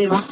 [0.00, 0.24] crema.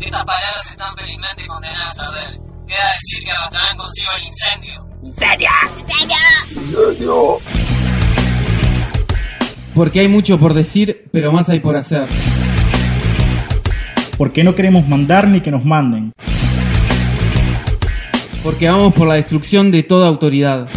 [0.00, 2.38] Estas palabras están felizmente condenadas a arder.
[2.66, 4.86] Queda decir que arrastrarán consigo el incendio.
[5.02, 5.50] ¡Incendio!
[9.74, 12.06] Porque hay mucho por decir, pero más hay por hacer.
[14.16, 16.12] Porque no queremos mandar ni que nos manden.
[18.42, 20.68] Porque vamos por la destrucción de toda autoridad.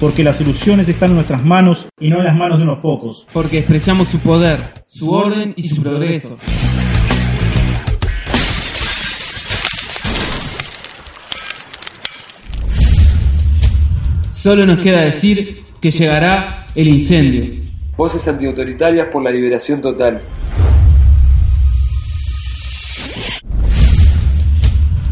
[0.00, 3.26] Porque las soluciones están en nuestras manos y no en las manos de unos pocos.
[3.34, 6.38] Porque despreciamos su poder, su orden y su progreso.
[14.32, 17.60] Solo nos queda decir que llegará el incendio.
[17.94, 20.22] Voces antiautoritarias por la liberación total.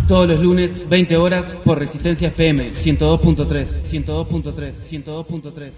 [0.09, 5.73] Todos los lunes, 20 horas, por Resistencia FM 102.3, 102.3, 102.3.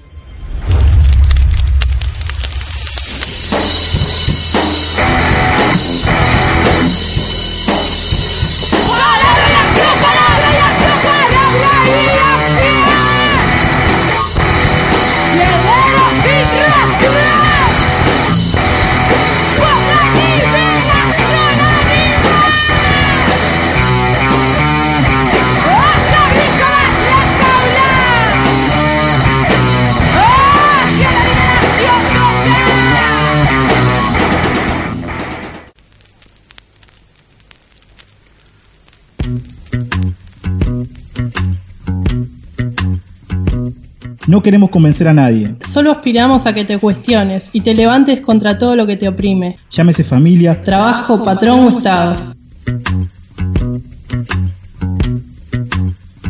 [44.30, 45.56] No queremos convencer a nadie.
[45.72, 49.56] Solo aspiramos a que te cuestiones y te levantes contra todo lo que te oprime.
[49.72, 52.36] Llámese familia, Trabajo, patrón o Estado.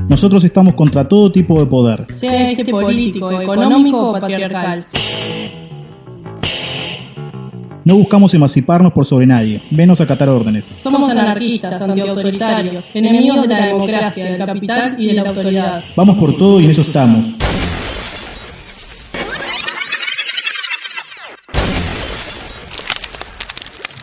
[0.09, 2.07] nosotros estamos contra todo tipo de poder.
[2.15, 4.87] Sea este político, económico o patriarcal.
[7.85, 10.65] No buscamos emanciparnos por sobre nadie, menos acatar órdenes.
[10.65, 15.85] Somos anarquistas, antiautoritarios, enemigos de la democracia, del capital y de la autoridad.
[15.95, 17.40] Vamos por todo y en eso estamos.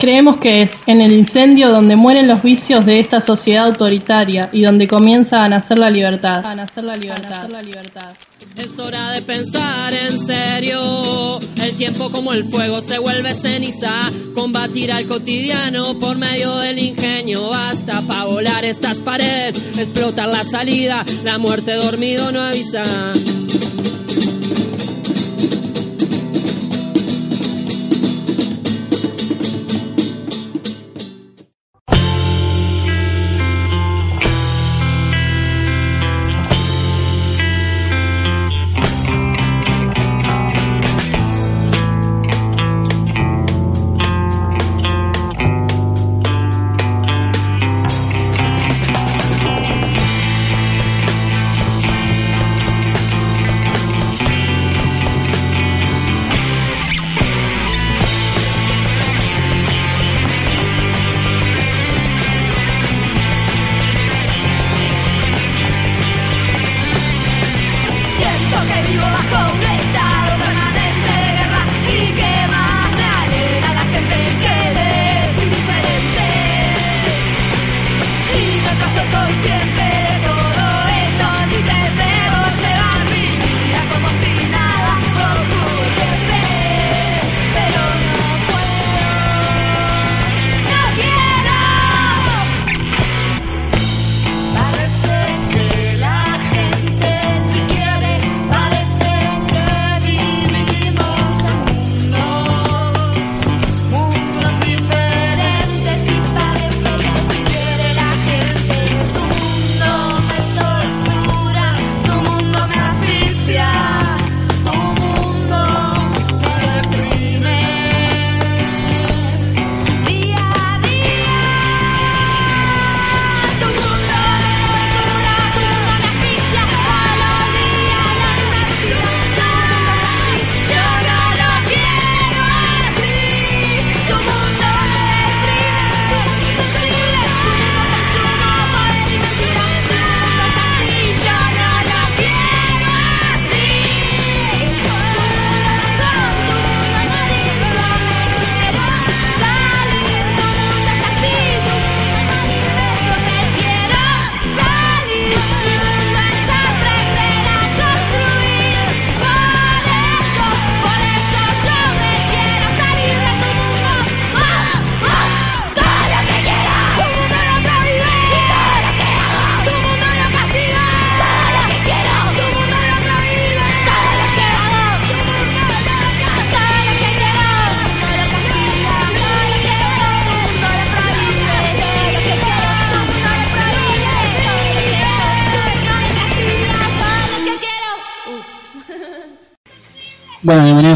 [0.07, 4.61] Creemos que es en el incendio donde mueren los vicios de esta sociedad autoritaria y
[4.61, 6.45] donde comienza a nacer la libertad.
[6.45, 7.45] A nacer la libertad.
[8.55, 11.39] Es hora de pensar en serio.
[11.61, 14.09] El tiempo como el fuego se vuelve ceniza.
[14.33, 17.49] Combatir al cotidiano por medio del ingenio.
[17.49, 19.57] Basta para volar estas paredes.
[19.77, 21.03] Explotar la salida.
[21.25, 23.11] La muerte dormido no avisa.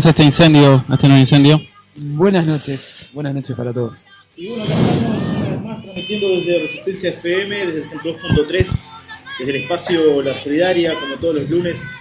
[0.04, 1.62] Este incendio, este nuevo incendio.
[1.98, 4.04] Buenas noches, buenas noches para todos.
[4.36, 8.90] Y bueno, acá estamos una vez más transmitiendo desde Resistencia FM, desde el 102.3,
[9.40, 11.92] desde el espacio La Solidaria, como todos los lunes,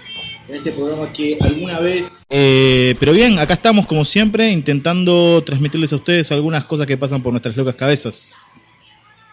[0.49, 2.25] en este programa que alguna vez...
[2.31, 7.23] Eh, pero bien, acá estamos como siempre intentando transmitirles a ustedes algunas cosas que pasan
[7.23, 8.37] por nuestras locas cabezas.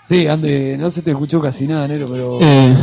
[0.04, 2.75] Sí, Ande, no se te escuchó casi nada, Nero, pero Eh,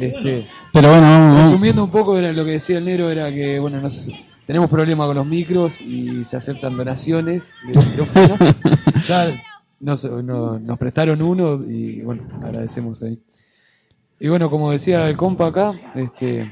[0.00, 1.42] este, pero bueno, vamos, vamos.
[1.50, 4.08] resumiendo un poco era lo que decía el Nero era que bueno, nos,
[4.48, 8.38] tenemos problemas con los micros y se aceptan donaciones de micrófonos.
[9.06, 9.38] ya
[9.78, 13.22] nos, no- nos prestaron uno y bueno, agradecemos ahí.
[14.18, 16.50] Y bueno, como decía el compa acá, este,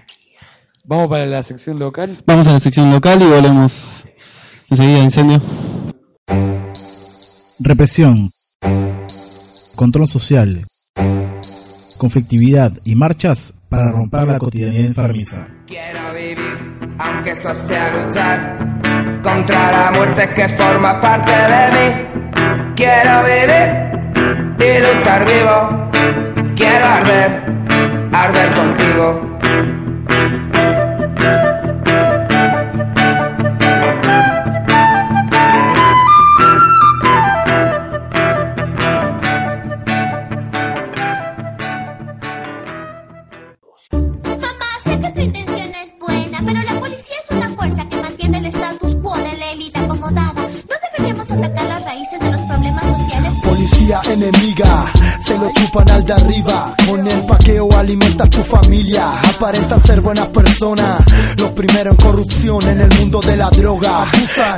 [0.85, 2.19] vamos para la sección local.
[2.27, 4.05] Vamos a la sección local y volvemos
[4.69, 5.41] enseguida a incendio.
[7.59, 8.29] Represión,
[9.75, 10.67] control social,
[11.97, 15.49] conflictividad y marchas para romper la cotidianidad enfermiza.
[16.99, 18.59] Aunque eso sea luchar
[19.23, 22.75] contra la muerte que forma parte de mí.
[22.75, 23.87] Quiero vivir
[24.59, 25.91] y luchar vivo.
[26.57, 27.43] Quiero arder,
[28.13, 29.39] arder contigo.
[55.67, 56.75] Chupan al de arriba.
[56.87, 59.21] Con el paqueo alimentas tu familia.
[59.21, 61.03] Aparentan ser buenas personas.
[61.39, 64.07] Los primeros en corrupción en el mundo de la droga.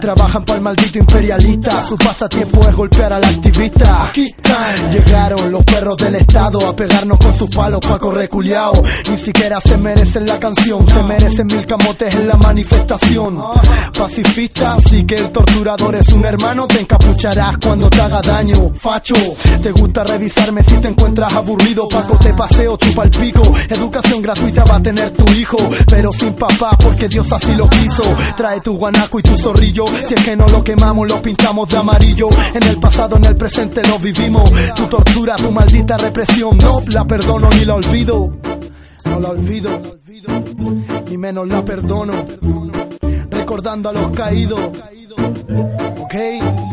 [0.00, 1.86] Trabajan para el maldito imperialista.
[1.86, 4.06] Su pasatiempo es golpear al activista.
[4.08, 4.34] Aquí
[4.92, 8.72] llegaron los perros del estado a pegarnos con sus palos pa' correr culiao.
[9.10, 13.38] Ni siquiera se merecen la canción, se merecen mil camotes en la manifestación.
[13.96, 18.70] Pacifista, así que el torturador es un hermano, te encapucharás cuando te haga daño.
[18.74, 19.14] Facho,
[19.62, 21.88] te gusta revisarme si te encuentras aburrido.
[21.88, 23.42] Paco, te paseo, chupa el pico.
[23.68, 25.56] Educación gratuita va a tener tu hijo,
[25.88, 28.02] pero sin papá porque Dios así lo quiso.
[28.36, 29.84] Trae tu guanaco y tu zorrillo.
[29.86, 32.28] Si es que no lo quemamos, lo pintamos de amarillo.
[32.54, 34.50] En el pasado, en el presente lo vivimos.
[34.74, 38.36] Tu tortura, tu maldita represión, no la perdono ni la olvido.
[39.04, 39.70] No la olvido,
[41.08, 42.12] ni menos la perdono.
[43.30, 44.60] Recordando a los caídos,
[46.00, 46.67] ok.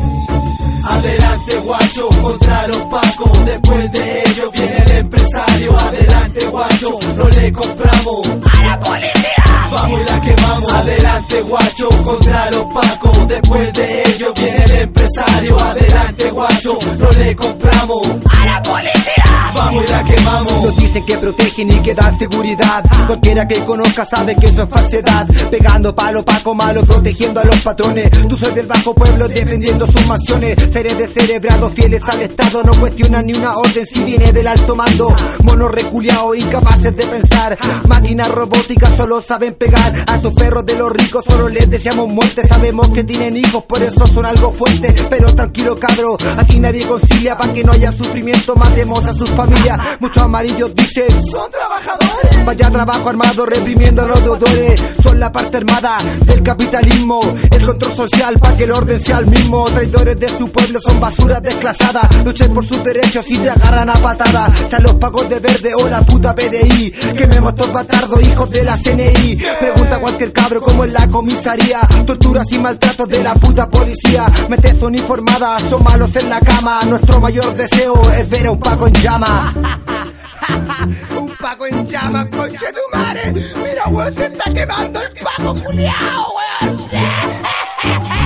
[0.87, 7.51] Adelante guacho contra los pacos Después de ello viene el empresario Adelante guacho, no le
[7.51, 9.43] compramos ¡A la policía!
[9.71, 15.59] Vamos y la quemamos Adelante guacho contra los pacos Después de ello viene el empresario
[15.59, 19.51] Adelante guacho, no le compramos ¡A la policía!
[19.55, 22.83] Vamos y la quemamos Nos dicen que protegen y que dan seguridad.
[23.07, 25.27] Cualquiera que conozca sabe que eso es falsedad.
[25.49, 28.09] Pegando palo, paco malo, protegiendo a los patrones.
[28.27, 30.55] Tú soy del bajo pueblo defendiendo sus mansiones.
[30.75, 35.15] Seres descerebrados, fieles al Estado, no cuestionan ni una orden si viene del alto mando.
[35.43, 37.57] Monos reculeados, incapaces de pensar.
[37.87, 40.03] Máquinas robóticas solo saben pegar.
[40.05, 42.45] A tus perros de los ricos solo les deseamos muerte.
[42.45, 44.93] Sabemos que tienen hijos, por eso son algo fuerte.
[45.09, 48.53] Pero tranquilo, cabro, aquí nadie concilia para que no haya sufrimiento.
[48.57, 49.79] Matemos a sus familias.
[50.01, 52.45] Muchos amarillos dicen: Son trabajadores.
[52.45, 54.83] Vaya trabajo armado reprimiendo a los deudores.
[55.01, 57.21] Son la parte armada del capitalismo.
[57.49, 59.63] El control social para que el orden sea el mismo.
[59.69, 62.23] Traidores de su pueblo son basuras desclasadas.
[62.23, 64.53] Luchen por sus derechos y te agarran a patada.
[64.69, 66.91] Sean los pagos de verde o la puta PDI.
[67.15, 69.37] Quememos estos batardos, hijos de la CNI.
[69.59, 71.81] Pregunta a cualquier cabro como en la comisaría.
[72.05, 74.31] Torturas y maltratos de la puta policía.
[74.49, 76.79] Metes uniformadas, son malos en la cama.
[76.87, 79.53] Nuestro mayor deseo es ver a un paco en llama.
[81.17, 83.31] un paco en llama, conche tu madre.
[83.33, 86.89] Mira, weón, se está quemando el paco, culiao, weón.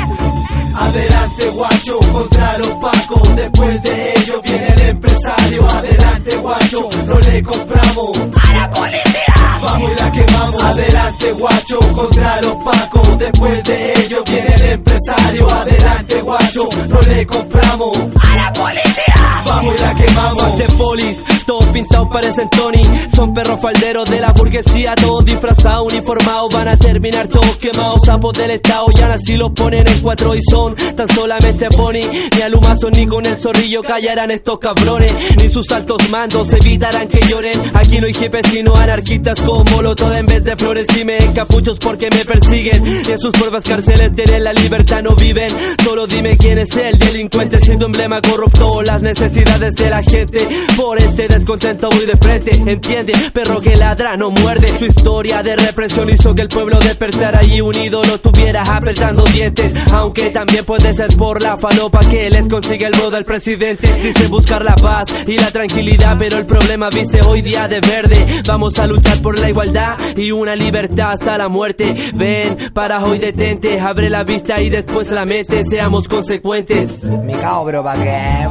[0.79, 7.43] Adelante guacho contra los pacos Después de ello viene el empresario Adelante guacho, no le
[7.43, 9.59] compramos ¡A la policía!
[9.62, 15.50] Vamos y la quemamos Adelante guacho contra los pacos Después de ello viene el empresario
[15.50, 19.09] Adelante guacho, no le compramos ¡A la policía!
[19.45, 22.83] Vamos y la quemamos de polis, todos pintados parecen Tony.
[23.15, 26.53] Son perros falderos de la burguesía, todos disfrazados, uniformados.
[26.53, 28.86] Van a terminar todos quemados, sapos del estado.
[28.95, 32.02] Ya así los ponen en cuatro y son tan solamente pony.
[32.36, 35.14] Ni a Lumazo ni con el zorrillo callarán estos cabrones.
[35.38, 37.60] Ni sus altos mandos evitarán que lloren.
[37.74, 40.88] Aquí no hay jefes sino anarquistas con molotov en vez de flores.
[41.00, 42.86] Y me encapuchos porque me persiguen.
[42.86, 45.52] Y en sus pruebas cárceles tienen la libertad, no viven.
[45.84, 50.48] Solo dime quién es el delincuente, si tu emblema corrupto las necesidades de la gente.
[50.76, 54.68] Por este descontento muy de frente, entiende, perro que ladra no muerde.
[54.78, 59.72] Su historia de represión hizo que el pueblo despertara y unido lo tuviera apretando dientes.
[59.92, 63.92] Aunque también puede ser por la falopa que les consigue el voto del presidente.
[64.01, 68.42] Dice buscar la paz y la tranquilidad, pero el problema viste hoy día de verde.
[68.46, 72.12] Vamos a luchar por la igualdad y una libertad hasta la muerte.
[72.16, 77.04] Ven, para hoy detente, abre la vista y después la mente, seamos consecuentes.
[77.04, 78.48] Me cago, pero pa' qué.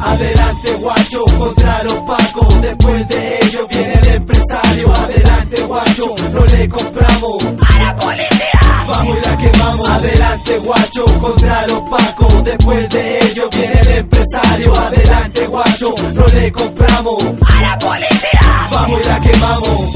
[0.00, 5.37] Adelante guacho contra los pacos Después de ello viene el empresario Adelante
[5.68, 8.60] guacho, no le compramos ¡A la policía!
[8.88, 14.74] Vamos y la quemamos Adelante guacho contra los pacos Después de ello viene el empresario
[14.74, 18.68] Adelante guacho, no le compramos ¡A la policía!
[18.72, 19.94] Vamos y la quemamos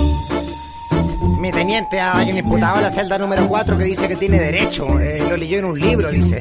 [1.40, 5.00] Mi teniente, hay un imputado en la celda número 4 que dice que tiene derecho.
[5.00, 6.40] Eh, lo leyó en un libro, dice.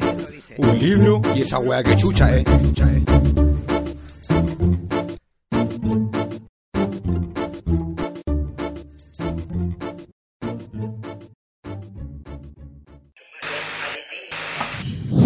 [0.57, 1.21] ¿Un libro?
[1.33, 2.43] Y esa weá que chucha, eh.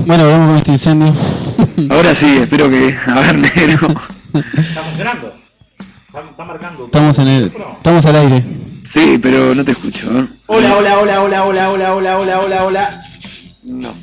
[0.06, 1.14] Bueno, vamos con este incendio.
[1.90, 2.96] Ahora sí, espero que.
[3.08, 3.88] A ver, negro.
[4.34, 5.34] Está funcionando.
[6.08, 6.86] Está, está marcando.
[6.86, 8.44] Estamos en el, estamos al aire.
[8.86, 10.08] Sí, pero no te escucho.
[10.20, 10.26] ¿eh?
[10.48, 13.04] Hola, hola, hola, hola, hola, hola, hola, hola, hola, hola.
[13.64, 13.96] No.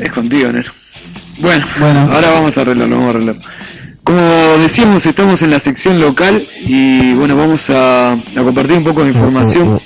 [0.00, 0.72] Es contigo, negro.
[1.38, 2.00] Bueno, Bueno.
[2.12, 3.42] ahora vamos a arreglarlo, vamos a arreglarlo.
[4.04, 4.22] Como
[4.58, 9.10] decíamos, estamos en la sección local y bueno, vamos a, a compartir un poco de
[9.10, 9.80] información.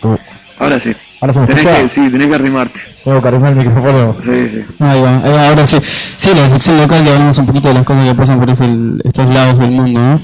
[0.58, 0.94] Ahora sí.
[1.22, 2.80] Ahora se me Tenés que, sí, tenés que arrimarte.
[3.04, 4.16] Tengo que arrimar el micrófono.
[4.20, 4.64] Sí, sí.
[4.80, 5.76] Ahí va, ahí va, ahora sí.
[6.16, 9.08] Sí, la sección local que hablamos un poquito de las cosas que pasan por este-
[9.08, 10.20] estos lados del mundo, ¿no?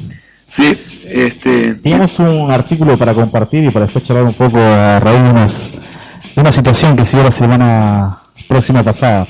[0.48, 0.76] Sí,
[1.08, 1.74] este.
[1.74, 5.72] Teníamos un artículo para compartir y para después charlar un poco a raíz de, unas,
[6.34, 9.28] de una situación que se dio la semana próxima pasada.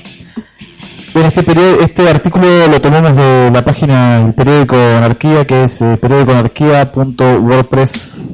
[1.13, 5.79] Bien, este, perio- este artículo lo tomamos de la página del periódico Anarquía, que es
[5.83, 8.25] eh, periódicoanarquía.wordpress.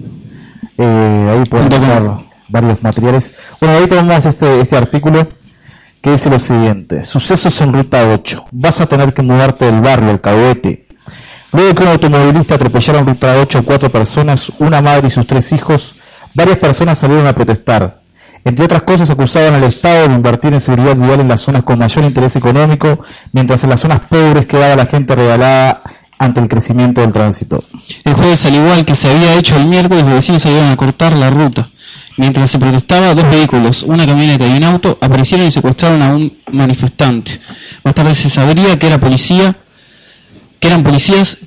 [0.77, 1.67] Eh, ahí pueden
[2.47, 3.33] varios materiales.
[3.59, 5.27] Bueno, ahí tomamos este, este artículo
[6.01, 7.03] que dice lo siguiente.
[7.03, 8.45] Sucesos en Ruta 8.
[8.51, 10.87] Vas a tener que mudarte del barrio, el cahuete.
[11.51, 15.25] Luego que un automovilista atropellara en Ruta 8 a cuatro personas, una madre y sus
[15.25, 15.95] tres hijos,
[16.33, 18.01] varias personas salieron a protestar.
[18.43, 21.79] Entre otras cosas, acusaban al Estado de invertir en seguridad vial en las zonas con
[21.79, 22.99] mayor interés económico,
[23.31, 25.81] mientras en las zonas pobres quedaba la gente regalada
[26.19, 27.63] ante el crecimiento del tránsito.
[28.03, 31.17] El jueves, al igual que se había hecho el miércoles, los vecinos salieron a cortar
[31.17, 31.69] la ruta.
[32.17, 36.37] Mientras se protestaba, dos vehículos, una camioneta y un auto, aparecieron y secuestraron a un
[36.51, 37.39] manifestante.
[37.83, 39.53] Más tarde se sabría que eran policías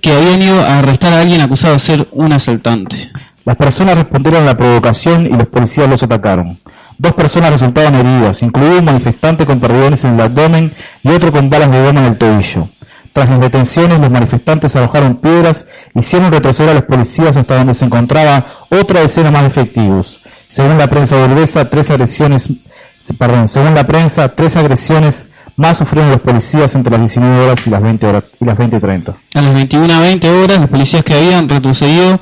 [0.00, 3.10] que habían ido a arrestar a alguien acusado de ser un asaltante.
[3.44, 6.60] Las personas respondieron a la provocación y los policías los atacaron.
[6.98, 10.72] Dos personas resultaron heridas, incluido un manifestante con perdigones en el abdomen
[11.02, 12.68] y otro con balas de goma en el tobillo.
[13.12, 17.86] Tras las detenciones, los manifestantes arrojaron piedras, hicieron retroceder a los policías hasta donde se
[17.86, 20.20] encontraba otra decena más de efectivos.
[20.48, 22.50] Según la prensa burguesa, tres agresiones,
[23.18, 25.26] perdón, según la prensa, tres agresiones
[25.56, 29.14] más sufrieron los policías entre las 19 horas y las 20 horas y las 20:30.
[29.34, 32.20] A las 21 a 20 horas, los policías que habían retrocedido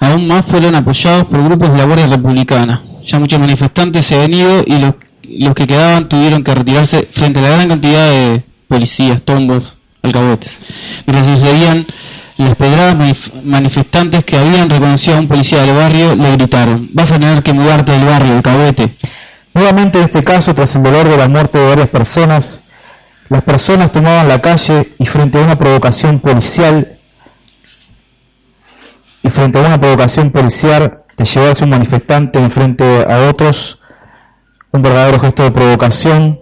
[0.00, 2.82] aún más fueron apoyados por grupos de la Guardia Republicana.
[3.04, 4.94] Ya muchos manifestantes se habían ido y los,
[5.28, 10.58] los que quedaban tuvieron que retirarse frente a la gran cantidad de policías, tombos, alcahuetes.
[11.06, 11.86] Mientras sucedían
[12.44, 17.10] las pedradas manif- manifestantes que habían reconocido a un policía del barrio le gritaron, vas
[17.10, 18.96] a tener que mudarte del barrio, alcahuete.
[19.54, 22.62] Nuevamente en este caso, tras el dolor de la muerte de varias personas,
[23.28, 26.98] las personas tomaban la calle y frente a una provocación policial
[29.22, 33.80] y frente a una provocación policial de llevarse un manifestante enfrente a otros,
[34.70, 36.40] un verdadero gesto de provocación,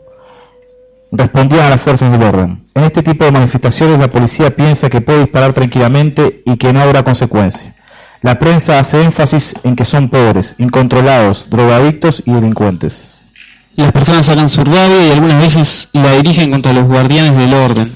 [1.13, 2.63] respondían a las fuerzas del orden.
[2.75, 6.81] En este tipo de manifestaciones la policía piensa que puede disparar tranquilamente y que no
[6.81, 7.75] habrá consecuencia.
[8.23, 13.31] La prensa hace énfasis en que son pobres, incontrolados, drogadictos y delincuentes.
[13.77, 17.93] Las personas sacan su y algunas veces la dirigen contra los guardianes del orden.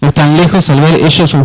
[0.00, 1.36] No están lejos al ver ellos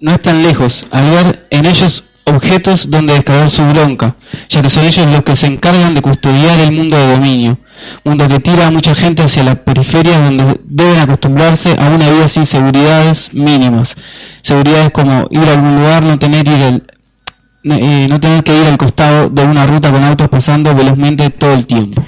[0.00, 4.16] no están lejos al ver en ellos objetos donde descargar su bronca,
[4.48, 7.58] ya que son ellos los que se encargan de custodiar el mundo de dominio,
[8.04, 12.28] mundo que tira a mucha gente hacia la periferia donde deben acostumbrarse a una vida
[12.28, 13.94] sin seguridades mínimas.
[14.42, 16.82] Seguridades como ir a algún lugar, no tener ir
[17.64, 21.54] eh, no tener que ir al costado de una ruta con autos pasando velozmente todo
[21.54, 22.02] el tiempo.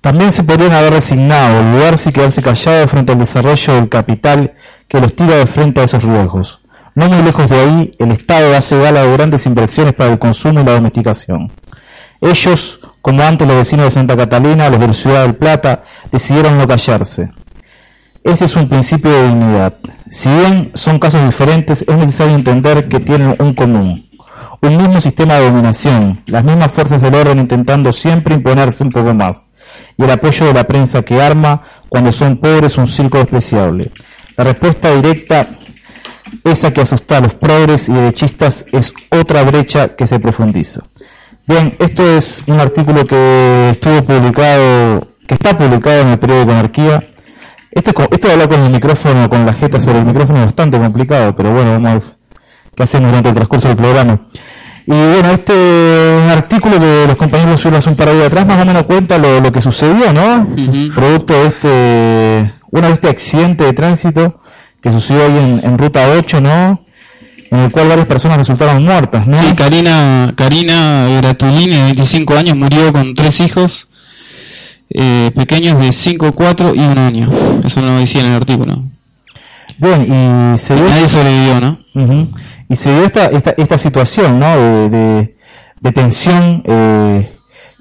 [0.00, 4.52] También se podrían haber resignado, olvidarse y quedarse callados frente al desarrollo del capital
[4.86, 6.60] que los tira de frente a esos riesgos.
[6.94, 10.60] No muy lejos de ahí, el Estado hace gala de grandes inversiones para el consumo
[10.60, 11.50] y la domesticación.
[12.20, 16.56] Ellos, como antes los vecinos de Santa Catalina, los de la Ciudad del Plata, decidieron
[16.56, 17.30] no callarse.
[18.22, 19.74] Ese es un principio de dignidad.
[20.08, 24.08] Si bien son casos diferentes, es necesario entender que tienen un común.
[24.62, 29.12] Un mismo sistema de dominación, las mismas fuerzas del orden intentando siempre imponerse un poco
[29.12, 29.42] más,
[29.98, 33.90] y el apoyo de la prensa que arma, cuando son pobres, un circo despreciable.
[34.34, 35.48] La respuesta directa,
[36.42, 40.84] esa que asusta a los progres y derechistas, es otra brecha que se profundiza.
[41.46, 47.06] Bien, esto es un artículo que estuvo publicado, que está publicado en el periódico Anarquía.
[47.70, 50.78] Esto, esto de hablar con el micrófono, con la jeta sobre el micrófono es bastante
[50.78, 52.16] complicado, pero bueno, vamos
[52.78, 54.20] a hacemos durante el transcurso del programa.
[54.86, 58.62] Y bueno, este artículo que los compañeros subieron hace un par de días atrás más
[58.62, 60.48] o menos cuenta lo, lo que sucedió, ¿no?
[60.94, 64.40] Producto de este, bueno, de este accidente de tránsito
[64.80, 66.83] que sucedió ahí en, en Ruta 8, ¿no?
[67.54, 69.40] En el cual varias personas resultaron muertas, ¿no?
[69.40, 73.86] Sí, Karina, Karina Gratulini, de 25 años, murió con tres hijos
[74.90, 77.30] eh, pequeños de 5, 4 y 1 año.
[77.64, 78.82] Eso no lo decía en el artículo.
[79.78, 80.88] Bueno, y se dio...
[80.88, 81.78] Nadie sobrevivió, ¿no?
[82.68, 84.56] Y se dio esta, esta, esta situación, ¿no?
[84.56, 85.36] De, de,
[85.80, 87.30] de tensión eh,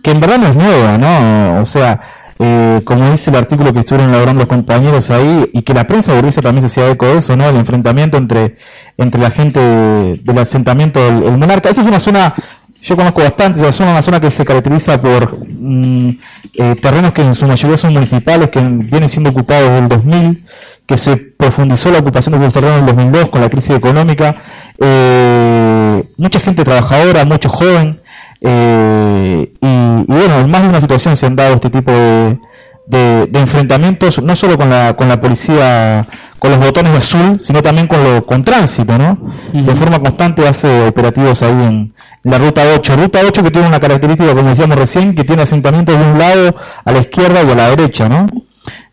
[0.04, 1.62] que en verdad no es nueva, ¿no?
[1.62, 2.00] O sea,
[2.40, 6.14] eh, como dice el artículo que estuvieron elaborando los compañeros ahí, y que la prensa
[6.14, 7.48] burguesa también se hacía eco de eso, ¿no?
[7.48, 8.58] El enfrentamiento entre,
[8.98, 11.70] entre la gente de- del asentamiento del el monarca.
[11.70, 12.34] Esa es una zona,
[12.82, 16.10] yo conozco bastante, es una zona que se caracteriza por mm,
[16.56, 20.46] eh, terrenos que en su mayoría son municipales, que vienen siendo ocupados desde el 2000,
[20.86, 24.36] que se profundizó la ocupación de esos terrenos en el 2002 con la crisis económica.
[24.80, 28.00] Eh, mucha gente trabajadora, mucho joven,
[28.42, 32.38] eh, y, y bueno, en más de una situación se han dado este tipo de,
[32.86, 36.08] de, de enfrentamientos, no solo con la, con la policía,
[36.40, 39.18] con los botones de azul, sino también con, lo, con tránsito, ¿no?
[39.54, 41.94] De forma constante hace operativos ahí en,
[42.24, 42.96] la ruta 8.
[42.96, 46.56] Ruta 8 que tiene una característica, como decíamos recién, que tiene asentamientos de un lado,
[46.86, 48.26] a la izquierda y a la derecha, ¿no?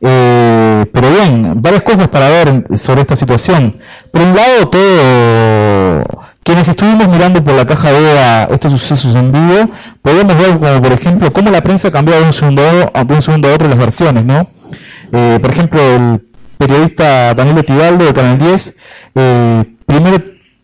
[0.00, 3.76] Eh, pero bien, varias cosas para ver sobre esta situación.
[4.11, 9.70] Por un lado, todo quienes estuvimos mirando por la caja de estos sucesos en vivo,
[10.03, 13.14] podemos ver como por ejemplo cómo la prensa ha cambiado de un segundo a, de
[13.14, 14.48] un segundo a otro las versiones, ¿no?
[15.12, 16.22] Eh, por ejemplo, el
[16.57, 18.74] periodista Danilo Tibaldo de Canal 10,
[19.14, 20.22] eh, primero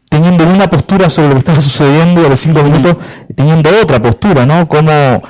[0.08, 2.96] teniendo una postura sobre lo que estaba sucediendo y a los cinco minutos
[3.34, 4.68] teniendo otra postura, ¿no?
[4.68, 5.22] Como eh,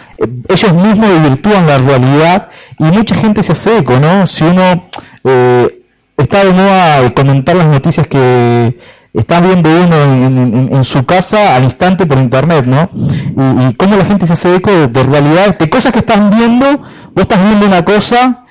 [0.48, 4.26] ellos mismos desvirtúan la realidad y mucha gente se hace eco, ¿no?
[4.26, 4.88] Si uno
[5.24, 5.82] eh,
[6.16, 8.78] está de moda de comentar las noticias que
[9.20, 12.88] está viendo uno en, en- en su casa al instante por internet, ¿no?
[12.94, 16.30] Y, y cómo la gente se hace eco de, de realidad, de cosas que están
[16.30, 18.44] viendo, vos estás viendo una cosa,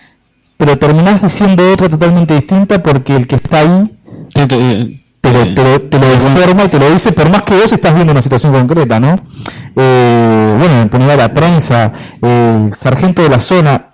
[0.57, 3.91] pero terminás diciendo otra totalmente distinta porque el que está ahí
[5.21, 7.71] te lo, te lo- te lo deforma y te lo dice, por más que vos
[7.73, 9.15] estás viendo una situación concreta, ¿no?
[9.75, 13.87] Eh, bueno, en punidad la prensa, el sargento de la zona,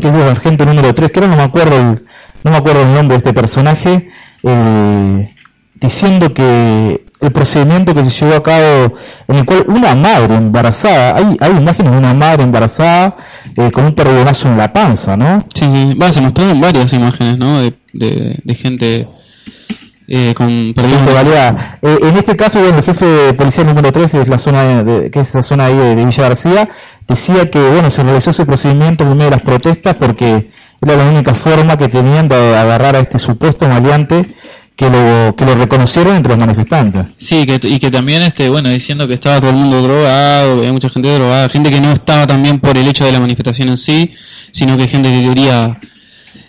[0.00, 2.04] que es el sargento número 3, que ahora no me acuerdo el,
[2.44, 4.08] no me acuerdo el nombre de este personaje,
[4.42, 5.34] eh,
[5.80, 8.94] diciendo que el procedimiento que se llevó a cabo
[9.26, 13.16] en el cual una madre embarazada, hay, hay imágenes de una madre embarazada
[13.56, 15.44] eh, con un perdigonazo en la panza, ¿no?
[15.54, 16.12] Sí, sí.
[16.12, 17.60] Se mostraron varias imágenes, ¿no?
[17.60, 19.08] De, de, de gente
[20.10, 21.78] eh, con baleada.
[21.82, 24.82] Eh, en este caso, bueno, el jefe de policía número 3, que es la zona
[24.82, 26.68] de, que es la zona ahí de, de Villa García,
[27.06, 31.08] decía que bueno se realizó ese procedimiento en medio de las protestas porque era la
[31.08, 34.34] única forma que tenían de agarrar a este supuesto maleante
[34.78, 37.06] que lo, que lo reconocieron entre los manifestantes.
[37.18, 40.72] Sí, que, y que también, este, bueno, diciendo que estaba todo el mundo drogado, había
[40.72, 43.76] mucha gente drogada, gente que no estaba también por el hecho de la manifestación en
[43.76, 44.14] sí,
[44.52, 45.80] sino que gente que quería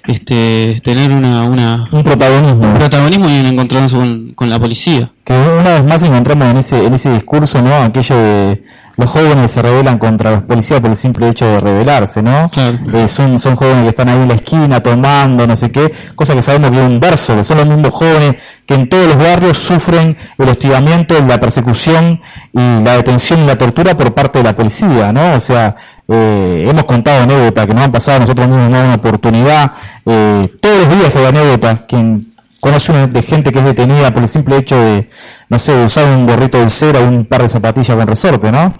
[0.05, 2.67] este, tener una, una, un protagonismo.
[2.67, 5.09] un protagonismo y un encontronazo con, con la policía.
[5.23, 7.73] Que una vez más encontramos en ese, en ese discurso, ¿no?
[7.81, 8.63] Aquello de
[8.99, 12.47] los jóvenes se rebelan contra los policías por el simple hecho de rebelarse, ¿no?
[12.93, 16.35] Eh, son, son jóvenes que están ahí en la esquina tomando, no sé qué, cosa
[16.35, 18.35] que sabemos que es inverso, que son los mismos jóvenes
[18.65, 22.19] que en todos los barrios sufren el hostigamiento, la persecución
[22.51, 25.35] y la detención y la tortura por parte de la policía, ¿no?
[25.35, 29.71] O sea, eh, hemos contado anécdotas que nos han pasado a nosotros mismos una oportunidad,
[30.05, 34.27] eh, todos los días hay anécdotas, quien conoce de gente que es detenida por el
[34.27, 35.09] simple hecho de,
[35.49, 38.73] no sé, usar un gorrito de cera un par de zapatillas con resorte, ¿no?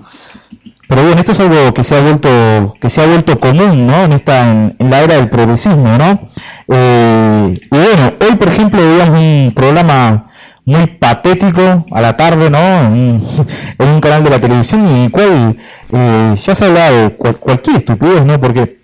[0.87, 4.05] Pero bueno, esto es algo que se ha vuelto, que se ha vuelto común, ¿no?
[4.05, 6.19] En esta, en, la era del progresismo, ¿no?
[6.67, 10.25] Eh, y bueno, hoy por ejemplo veíamos un programa
[10.65, 12.57] muy patético a la tarde, ¿no?
[12.57, 13.27] En, un-
[13.77, 15.57] en un canal de la televisión en el cual
[15.91, 18.39] eh, ya se hablaba de cual- cualquier estupidez, ¿no?
[18.39, 18.79] Porque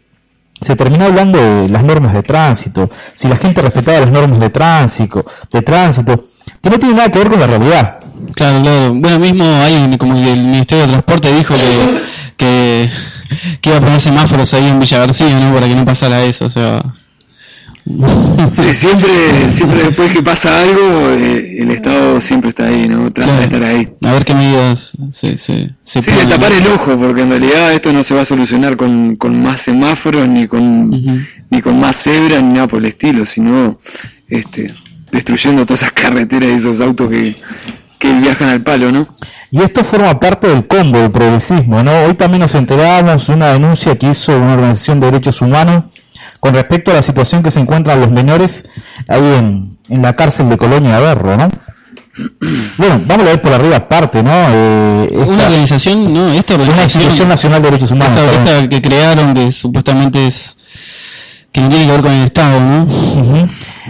[0.61, 4.49] se terminó hablando de las normas de tránsito, si la gente respetaba las normas de
[4.51, 6.23] tránsito, de tránsito,
[6.65, 7.99] que no tiene nada que ver con la realidad.
[8.33, 8.93] Claro, claro.
[8.95, 11.99] Bueno, mismo hay como el Ministerio de Transporte dijo que,
[12.37, 12.89] que,
[13.61, 15.53] que iba a poner semáforos ahí en Villa García, ¿no?
[15.53, 16.81] Para que no pasara eso, o sea...
[18.51, 23.11] Sí, siempre, siempre después que pasa algo, eh, el Estado siempre está ahí, ¿no?
[23.11, 23.87] Trata de estar ahí.
[24.03, 27.29] A ver qué medidas se, se, se Sí, de ponen, tapar el ojo, porque en
[27.29, 30.89] realidad esto no se va a solucionar con, con más semáforos, ni con,
[31.51, 33.77] ni con más cebras, ni nada por el estilo, sino
[34.29, 34.73] este,
[35.15, 37.35] destruyendo todas esas carreteras y esos autos que,
[37.97, 39.07] que viajan al palo, ¿no?
[39.51, 41.91] Y esto forma parte del combo del progresismo, ¿no?
[42.05, 45.85] Hoy también nos enteramos de una denuncia que hizo una organización de derechos humanos
[46.39, 48.69] con respecto a la situación que se encuentran los menores
[49.07, 51.47] ahí en, en la cárcel de Colonia Berro, ¿no?
[52.77, 54.31] Bueno, vamos a ver por arriba aparte, ¿no?
[54.31, 58.19] Eh, esta- Una organización, no, esta una organización, institución nacional de derechos humanos.
[58.19, 60.54] esta, esta que crearon, que supuestamente es,
[61.55, 62.85] que no tiene que ver con el Estado, ¿no?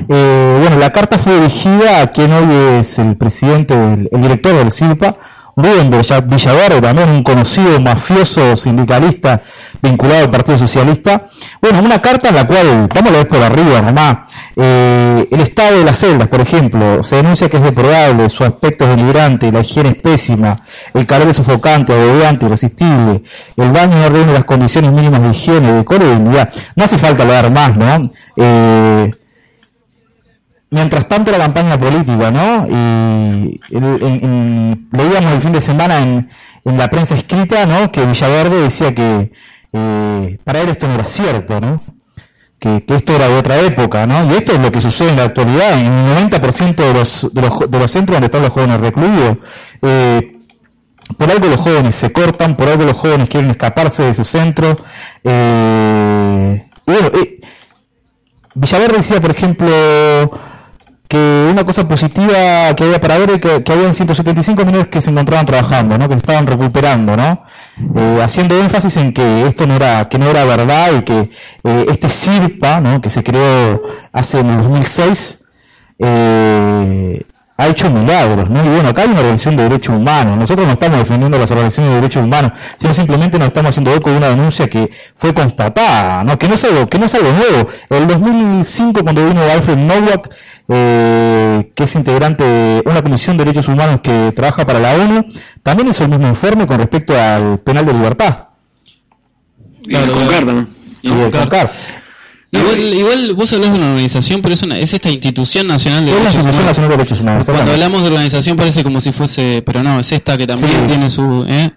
[0.07, 4.55] Eh, bueno, la carta fue dirigida a quien hoy es el presidente, del, el director
[4.55, 5.15] del CIRPA,
[5.55, 9.41] Villa- Villaverde, también un conocido mafioso sindicalista
[9.81, 11.25] vinculado al Partido Socialista.
[11.61, 14.17] Bueno, una carta en la cual, vamos a ver por arriba nomás,
[14.55, 18.83] eh, el estado de las celdas, por ejemplo, se denuncia que es deplorable, su aspecto
[18.85, 20.61] es deliberante, la higiene es pésima,
[20.93, 23.23] el calor es sofocante, agobiante, irresistible,
[23.55, 26.49] el baño no reúne las condiciones mínimas de higiene, decoro y dignidad.
[26.75, 28.01] No hace falta hablar más, ¿no?
[28.37, 29.11] Eh,
[30.75, 32.67] mientras tanto la campaña política, ¿no?
[32.67, 36.29] Y en- leíamos el fin de semana en,
[36.65, 37.91] en la prensa escrita, ¿no?
[37.91, 39.31] Que Villaverde decía que
[39.73, 41.81] eh, para él esto no era cierto, ¿no?
[42.59, 44.25] Que, esto era de otra época, ¿no?
[44.31, 45.79] Y esto es lo que sucede en la actualidad.
[45.79, 49.37] En el 90% de los, de, los, de los centros donde están los jóvenes recluidos,
[49.81, 50.31] eh,
[51.17, 54.77] por algo los jóvenes se cortan, por algo los jóvenes quieren escaparse de su centro.
[55.23, 57.35] Eh, bueno, eh,
[58.55, 59.67] Villaverde decía, por ejemplo,
[61.17, 65.11] una cosa positiva que había para ver es que, que habían 175 menores que se
[65.11, 66.07] encontraban trabajando, ¿no?
[66.07, 67.43] que se estaban recuperando, ¿no?
[67.95, 71.29] Eh, haciendo énfasis en que esto no era que no era verdad y que
[71.63, 73.01] eh, este CIRPA, ¿no?
[73.01, 75.43] que se creó hace en el 2006,
[75.99, 77.23] eh,
[77.57, 78.65] ha hecho milagros, ¿no?
[78.65, 80.37] Y bueno, acá hay una organización de derechos humanos.
[80.37, 84.09] Nosotros no estamos defendiendo las organizaciones de derechos humanos, sino simplemente nos estamos haciendo eco
[84.11, 86.37] de una denuncia que fue constatada, ¿no?
[86.37, 87.69] Que no es algo, que no es algo nuevo.
[87.89, 90.35] En el 2005, cuando vino Alfred Nowak,
[90.67, 95.25] eh, que es integrante de una comisión de derechos humanos que trabaja para la ONU,
[95.63, 98.49] también hizo el mismo informe con respecto al penal de libertad.
[99.87, 100.67] Claro, con carta, ¿no?
[101.05, 101.71] Y el CONCAR.
[102.59, 106.11] Igual, igual vos hablas de una organización, pero es, una, es esta institución nacional de
[106.11, 106.69] Es la derechos Institución humanos.
[106.69, 107.47] Nacional de Derechos Humanos.
[107.47, 110.87] Cuando hablamos de organización parece como si fuese, pero no, es esta que también Sí.
[110.87, 111.45] tiene su...
[111.47, 111.71] ¿eh?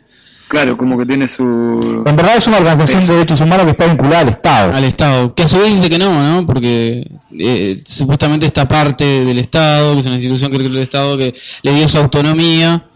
[0.48, 2.02] Claro, como que tiene su...
[2.06, 4.74] En verdad es una organización de derechos humanos que está vinculada al Estado.
[4.74, 6.46] al Estado, que a su vez dice que no, ¿no?
[6.46, 7.06] Porque
[7.38, 11.34] eh, supuestamente esta parte del Estado, que es una institución que cree el Estado que
[11.62, 12.86] le dio su autonomía,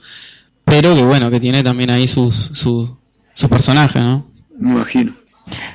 [0.65, 2.97] pero que bueno, que tiene también ahí sus, su,
[3.35, 4.27] su personaje, ¿no?
[4.59, 5.13] Me imagino.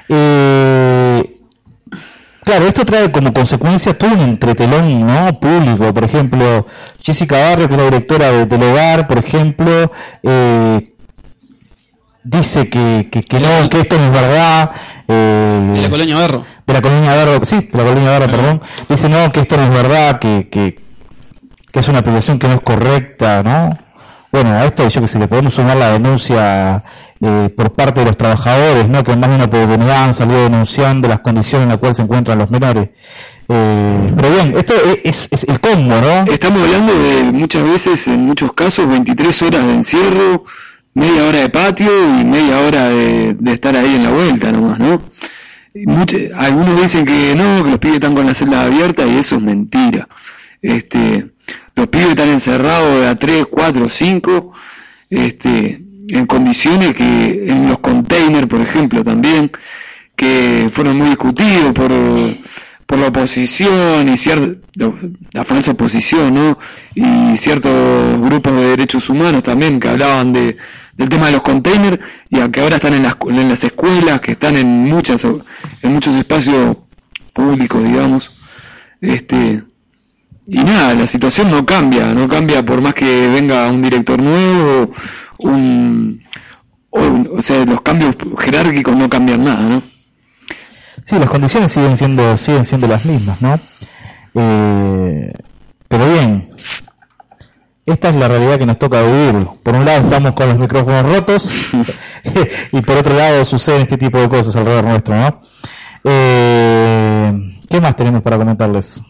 [0.10, 0.67] Eh,
[2.48, 5.40] claro, esto trae como consecuencia todo un entretelón ¿no?
[5.40, 5.94] público.
[5.94, 6.66] Por ejemplo,
[7.02, 9.92] Jessica Barrio, que es la directora de Telegar, por ejemplo,
[10.24, 10.94] eh,
[12.24, 14.72] dice que, que, que no, que esto no es verdad.
[15.08, 16.46] eh, De la colonia Berro.
[16.66, 19.64] de la colonia Barro, sí, de la colonia Barro, perdón, dice no, que esto no
[19.64, 20.80] es verdad, que, que,
[21.72, 23.78] que es una aplicación que no es correcta, ¿no?
[24.32, 26.84] Bueno, a esto yo que sé, le podemos sumar la denuncia
[27.22, 29.04] eh, por parte de los trabajadores, ¿no?
[29.04, 32.04] Que en más de una oportunidad han salido denunciando las condiciones en las cuales se
[32.04, 32.90] encuentran los menores.
[33.50, 36.32] Eh, pero bien, esto es, es el combo, ¿no?
[36.32, 40.46] Estamos hablando de muchas veces, en muchos casos, 23 horas de encierro,
[40.94, 45.02] media hora de patio y media hora de, estar ahí en la vuelta nomás, ¿no?
[45.86, 49.36] Mucho- algunos dicen que no, que los pibes están con la celda abierta y eso
[49.36, 50.08] es mentira.
[50.62, 51.28] Este,
[51.76, 54.54] los pibes están encerrados de a 3, 4, 5,
[55.10, 59.52] este, en condiciones que, en los containers, por ejemplo, también,
[60.16, 61.92] que fueron muy discutidos por,
[62.86, 64.98] por la oposición y cier- lo-
[65.34, 66.58] la falsa oposición, ¿no?
[66.96, 70.58] Y ciertos grupos de derechos humanos también que hablaban de,
[70.96, 74.20] del tema de los containers y a que ahora están en las, en las escuelas,
[74.22, 76.78] que están en muchas, en muchos espacios
[77.34, 78.32] públicos, digamos.
[79.02, 79.64] Este,
[80.48, 84.92] y nada, la situación no cambia, no cambia por más que venga un director nuevo,
[85.40, 86.24] un,
[86.90, 87.00] o,
[87.38, 89.84] o sea, los cambios jerárquicos no cambian nada, ¿no?
[91.04, 93.60] Sí, las condiciones siguen siendo siguen siendo las mismas, ¿no?
[94.36, 95.34] Eh,
[95.88, 96.50] pero bien,
[97.86, 99.48] esta es la realidad que nos toca vivir.
[99.64, 101.50] Por un lado estamos con los micrófonos rotos
[102.72, 105.42] y por otro lado suceden este tipo de cosas alrededor nuestro, ¿no?
[106.04, 107.34] Eh,
[107.70, 109.02] ¿Qué más tenemos para comentarles?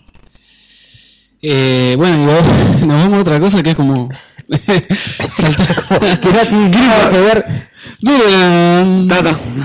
[1.41, 4.09] Eh, bueno, y vos- nos vamos a otra cosa que es como...
[4.49, 7.45] saltar- que no tiene nada que ver.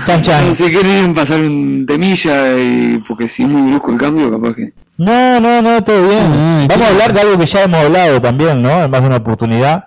[0.05, 0.41] Tata.
[0.43, 4.55] No sé, quieren pasar un temilla y porque si es muy brusco el cambio, capaz
[4.55, 4.73] que.
[4.97, 6.23] No, no, no, todo bien.
[6.23, 8.83] Ah, Vamos a hablar de algo que ya hemos hablado también, ¿no?
[8.83, 9.85] En más de una oportunidad.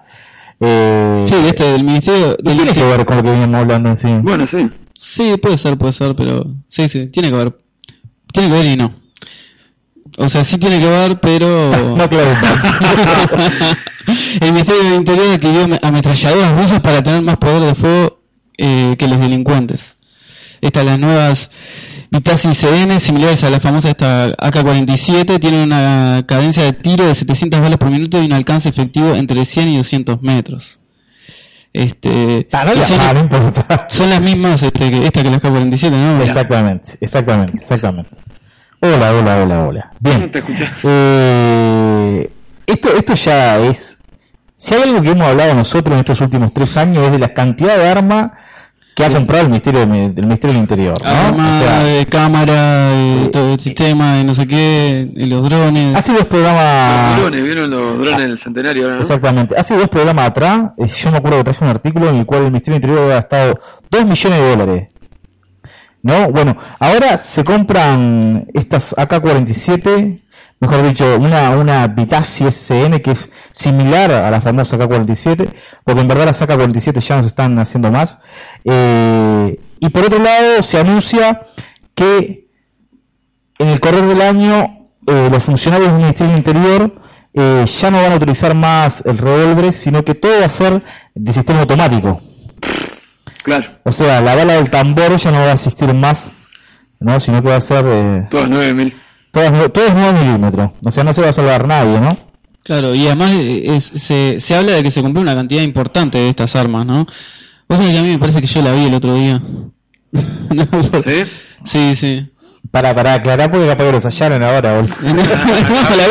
[0.60, 2.36] Eh, Sí, este del ministerio.
[2.36, 4.08] ¿qué Del tiene que ver con lo que veníamos hablando en sí?
[4.22, 4.68] Bueno, sí.
[4.94, 7.56] Sí, puede ser, puede ser, pero sí, sí, tiene que ver.
[8.32, 8.94] Tiene que ver y no.
[10.18, 11.70] O sea, sí tiene que ver, pero...
[11.96, 12.30] No, claro.
[14.40, 18.20] el Ministerio del Interior adquirió ame- ametralladoras rusas para tener más poder de fuego
[18.58, 19.96] eh, que los delincuentes.
[20.60, 21.50] Estas las nuevas
[22.10, 27.60] Vitasi CN, similares a la famosa esta AK-47, tienen una cadencia de tiro de 700
[27.60, 30.78] balas por minuto y un alcance efectivo entre 100 y 200 metros.
[31.72, 32.98] Este, Ah, son,
[33.88, 36.22] son las mismas este, que esta que la AK-47, ¿no?
[36.22, 38.10] Exactamente, exactamente, exactamente.
[38.80, 39.90] Hola, hola, hola, hola.
[40.00, 40.30] No Bien.
[40.30, 40.42] te.
[40.84, 42.30] Eh,
[42.66, 43.98] esto, esto ya es.
[44.56, 47.28] Si hay algo que hemos hablado nosotros en estos últimos tres años es de la
[47.34, 48.30] cantidad de armas
[48.94, 50.96] que ha comprado el Ministerio de- del Ministerio del Interior.
[51.02, 51.08] ¿no?
[51.10, 55.46] Arma, O sea, eh, cámara, eh, todo el sistema, y no sé qué, y los
[55.46, 55.94] drones.
[55.96, 57.20] hace dos Los programas.
[57.20, 59.02] drones, ¿vieron los drones del centenario ahora, no?
[59.02, 59.54] Exactamente.
[59.58, 62.40] Hace dos programas atrás, eh, yo me acuerdo que traje un artículo en el cual
[62.44, 63.60] el Ministerio del Interior había gastado
[63.90, 64.88] 2 millones de dólares.
[66.06, 66.30] ¿No?
[66.30, 70.20] Bueno, ahora se compran estas AK-47,
[70.60, 75.48] mejor dicho, una, una Vitasi SN que es similar a la famosa AK-47,
[75.82, 78.20] porque en verdad las AK-47 ya no se están haciendo más.
[78.64, 81.42] Eh, y por otro lado, se anuncia
[81.96, 82.46] que
[83.58, 87.02] en el correr del año eh, los funcionarios del Ministerio del Interior
[87.34, 90.84] eh, ya no van a utilizar más el revólver, sino que todo va a ser
[91.16, 92.20] de sistema automático.
[93.46, 96.32] Claro, O sea, la bala del tambor ya no va a existir más,
[96.98, 97.20] ¿no?
[97.20, 98.92] Sino que va a ser eh, todas 9000.
[99.30, 100.70] todas es 9 milímetros.
[100.84, 102.18] O sea, no se va a salvar nadie, ¿no?
[102.64, 106.18] Claro, y además eh, es- se, se habla de que se compró una cantidad importante
[106.18, 107.06] de estas armas, ¿no?
[107.68, 109.40] Vos sabés que a mí me parece que yo la vi el otro día.
[111.04, 111.22] ¿Sí?
[111.64, 112.30] Sí, sí.
[112.70, 114.94] Para, para aclarar, porque capaz que los hallaron ahora, boludo.
[115.02, 115.14] No,
[115.96, 116.06] la.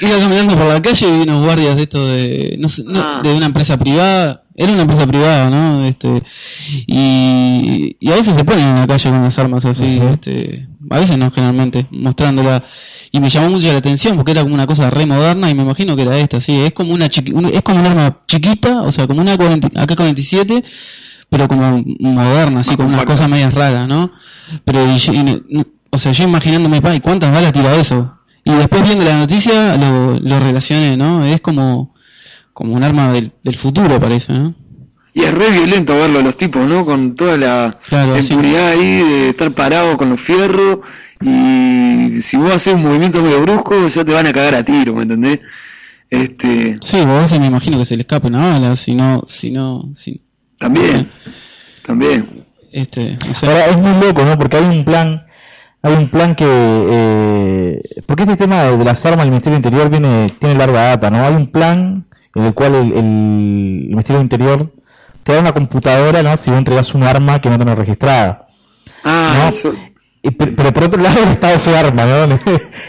[0.00, 3.00] Iba caminando por la calle y vi unos guardias de esto de, no sé, no,
[3.00, 3.20] Ah.
[3.22, 4.42] de una empresa privada.
[4.54, 5.84] Era una empresa privada, ¿no?
[5.86, 6.22] Este,
[6.86, 10.98] y, y a veces se ponen en la calle con las armas así, este, a
[10.98, 12.62] veces no, generalmente, mostrándola.
[13.12, 15.62] Y me llamó mucho la atención porque era como una cosa re moderna y me
[15.62, 18.82] imagino que era esta, sí, es como una chiqui- un- es como un arma chiquita,
[18.82, 20.62] o sea, como una 40 AK-47,
[21.30, 24.10] pero como moderna, así, con unas cosas medias raras, ¿no?
[24.64, 25.12] Pero, y yo-
[25.90, 28.18] o sea, yo imaginándome, pa, ¿y cuántas balas tira eso?
[28.44, 31.24] Y después viendo la noticia lo, lo relacioné, ¿no?
[31.24, 31.94] Es como,
[32.52, 34.54] como un arma del, del futuro, parece, ¿no?
[35.12, 36.84] Y es re violento verlo a los tipos, ¿no?
[36.84, 38.32] Con toda la Claro, sí.
[38.32, 40.78] impunidad ahí de estar parado con los fierros
[41.20, 44.94] y si vos haces un movimiento medio brusco ya te van a cagar a tiro,
[44.94, 45.40] ¿me entendés?
[46.08, 49.90] Este, Sí, veces me imagino que se le escape una bala, si no, si no,
[49.94, 50.20] si,
[50.60, 51.10] también,
[51.84, 52.44] también.
[52.70, 54.38] este, o sea, Ahora, es muy loco, ¿no?
[54.38, 55.26] Porque hay un plan,
[55.82, 59.90] hay un plan que, eh, porque este tema de, las armas del Ministerio del Interior
[59.90, 61.24] viene, tiene larga data, ¿no?
[61.24, 64.72] Hay un plan en el cual el, el- el Ministerio del Interior
[65.24, 66.36] te da una computadora, ¿no?
[66.36, 68.46] Si vos entregas un arma que no tenés registrada.
[69.02, 69.48] Ah, ¿no?
[69.48, 69.74] eso-
[70.22, 72.38] Y per- pero por otro lado el Estado se arma, ¿no?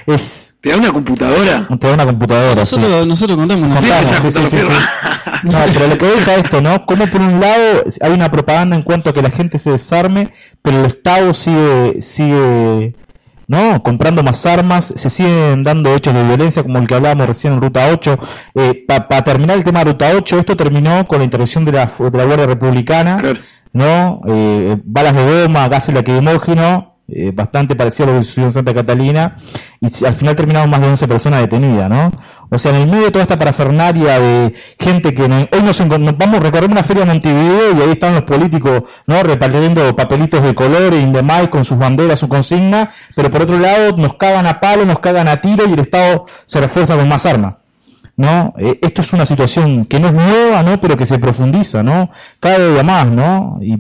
[0.14, 1.66] es, ¿te da una computadora?
[1.80, 2.76] te da una computadora, sí.
[2.76, 3.76] nosotros, nosotros contamos, ¿no?
[3.76, 4.58] Contamos, sí, sí.
[5.44, 6.86] No, pero lo que voy es a esto, ¿no?
[6.86, 10.30] Como por un lado hay una propaganda en cuanto a que la gente se desarme,
[10.62, 12.96] pero el Estado sigue, sigue,
[13.48, 13.82] ¿no?
[13.82, 17.62] Comprando más armas, se siguen dando hechos de violencia, como el que hablábamos recién en
[17.62, 18.20] Ruta 8.
[18.88, 22.18] Para terminar el tema de Ruta 8, esto terminó con la intervención de la, de
[22.18, 23.40] la Guardia Republicana, Claro.
[23.74, 24.22] ¿no?
[24.28, 28.74] Eh, balas de goma, gases lacrimógeno, eh, bastante parecido a lo que sucedió en Santa
[28.74, 29.36] Catalina,
[29.80, 32.12] y al final terminaron más de 11 personas detenidas, ¿no?
[32.54, 36.00] O sea, en el medio de toda esta parafernaria de gente que hoy nos, encon-
[36.02, 39.24] nos vamos a recorrer una feria en Montevideo y ahí están los políticos, ¿no?
[39.24, 44.16] Repartiendo papelitos de colores, Indemay con sus banderas, su consigna, pero por otro lado nos
[44.16, 47.56] cagan a palo, nos cagan a tiro y el Estado se refuerza con más armas.
[48.18, 48.54] ¿no?
[48.60, 50.80] Eh, esto es una situación que no es nueva, ¿no?
[50.80, 52.12] Pero que se profundiza, ¿no?
[52.40, 53.58] Cada día más, ¿no?
[53.62, 53.78] Y,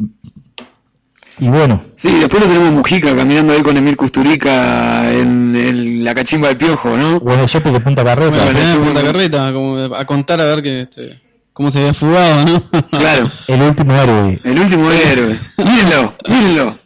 [1.41, 6.13] y bueno, Sí, después lo tenemos Mujica caminando ahí con Emir Kusturica en, en la
[6.15, 7.19] cachimba del piojo, ¿no?
[7.19, 8.45] bueno, yo porque Punta Carreta.
[8.45, 9.01] Bueno, Punta.
[9.03, 11.19] Carreta, como a contar a ver que, este,
[11.51, 12.63] cómo se había fugado, ¿no?
[12.91, 14.39] Claro, El último héroe.
[14.43, 15.39] el último héroe.
[15.57, 16.77] Mírenlo, mírenlo.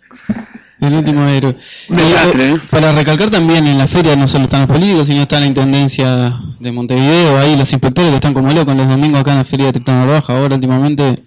[0.79, 1.55] El último héroe.
[1.89, 2.59] Un desastre, eh, ¿eh?
[2.69, 6.33] Para recalcar también, en la feria no solo están los políticos, sino está la Intendencia
[6.59, 9.65] de Montevideo, ahí los inspectores que están como locos los domingos acá en la feria
[9.67, 11.23] de Tectona Baja, ahora últimamente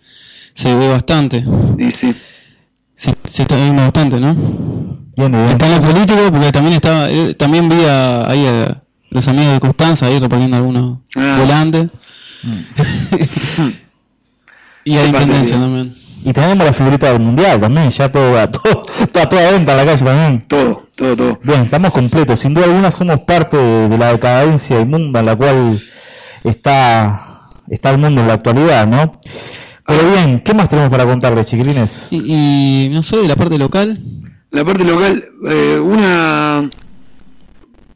[0.54, 1.44] se ve bastante.
[1.78, 2.14] Y sí.
[2.98, 4.34] Se, se está viendo bastante, ¿no?
[4.34, 5.44] Bien, bien.
[5.50, 9.60] Están los políticos, porque también estaba, eh, también vi a, ahí a los amigos de
[9.60, 11.36] Constanza ahí repartiendo algunos Ah.
[11.38, 11.90] volantes.
[14.84, 15.94] y a la Intendencia también.
[16.24, 18.84] Y tenemos la figurita del mundial también, ya todo, a, todo,
[19.14, 20.42] a toda venta en la calle también.
[20.48, 21.38] Todo, todo, todo.
[21.44, 22.38] Bien, estamos completos.
[22.40, 25.80] Sin duda alguna somos parte de, de la decadencia inmunda en la cual
[26.42, 29.20] está, está el mundo en la actualidad, ¿no?
[29.88, 32.12] Pero bien, ¿qué más tenemos para contarles, chiquilines?
[32.12, 33.98] Y, y no sé, de la parte local.
[34.50, 36.68] La parte local, eh, una,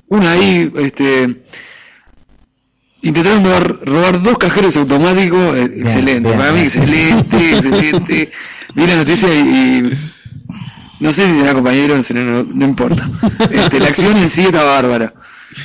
[0.09, 1.43] una ahí, este,
[3.03, 8.31] intentaron robar, robar dos cajeros automáticos, eh, excelente, bien, para mí excelente, excelente.
[8.75, 9.93] Vi la noticia y, y
[11.01, 13.07] no sé si será compañero, no, sé, no, no importa.
[13.51, 15.13] Este, la acción en sí está bárbara.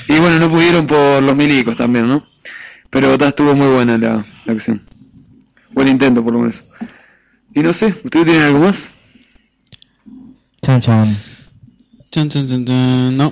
[0.10, 2.26] Y bueno, no pudieron por los milicos también, ¿no?
[2.90, 4.82] Pero ta, estuvo muy buena la, la acción.
[5.78, 6.64] Buen intento por lo menos.
[7.54, 8.92] Y no sé, ¿ustedes tienen algo más?
[10.60, 11.16] Chan, chan.
[12.10, 13.32] Chan, chan, chan, chan, no.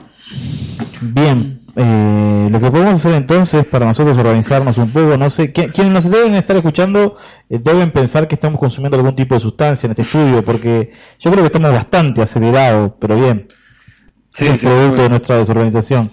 [1.01, 5.71] Bien, eh, lo que podemos hacer entonces para nosotros organizarnos un poco, no sé, qui-
[5.73, 7.15] quienes nos deben estar escuchando
[7.49, 11.31] eh, deben pensar que estamos consumiendo algún tipo de sustancia en este estudio, porque yo
[11.31, 13.47] creo que estamos bastante acelerados, pero bien,
[14.31, 15.03] Sí, es sí, producto bueno.
[15.03, 16.11] de nuestra desorganización.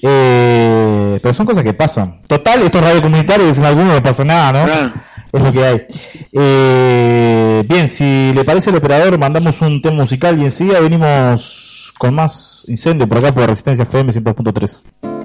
[0.00, 2.22] Eh, pero son cosas que pasan.
[2.28, 4.64] Total, esto es radio comunitario, dicen algunos no pasa nada, ¿no?
[4.64, 4.92] Claro.
[5.32, 5.86] Es lo que hay.
[6.32, 12.14] Eh, bien, si le parece al operador, mandamos un tema musical y enseguida venimos con
[12.14, 15.21] más incendio por acá por Resistencia FM 100.3.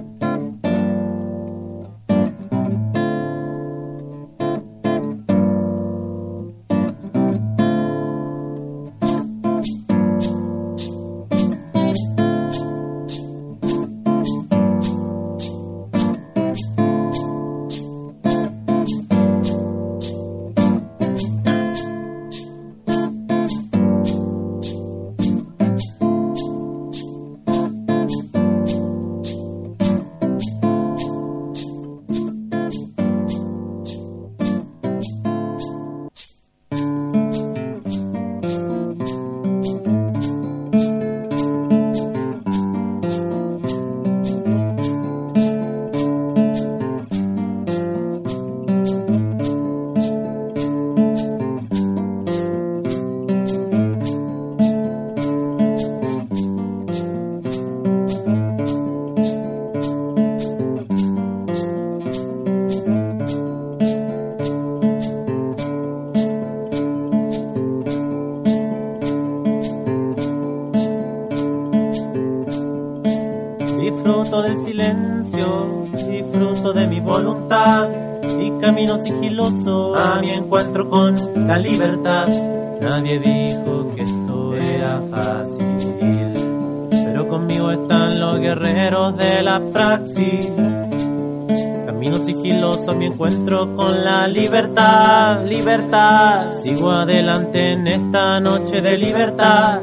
[94.47, 96.53] libertad, libertad.
[96.53, 99.81] Sigo adelante en esta noche de libertad,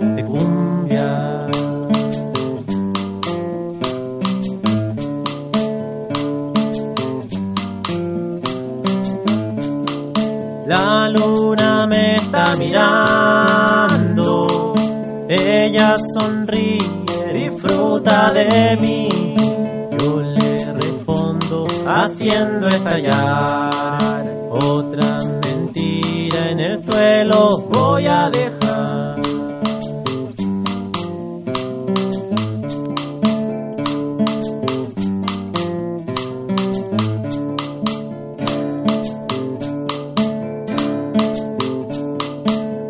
[24.75, 27.59] otra mentira en el suelo.
[27.71, 29.21] Voy a dejar.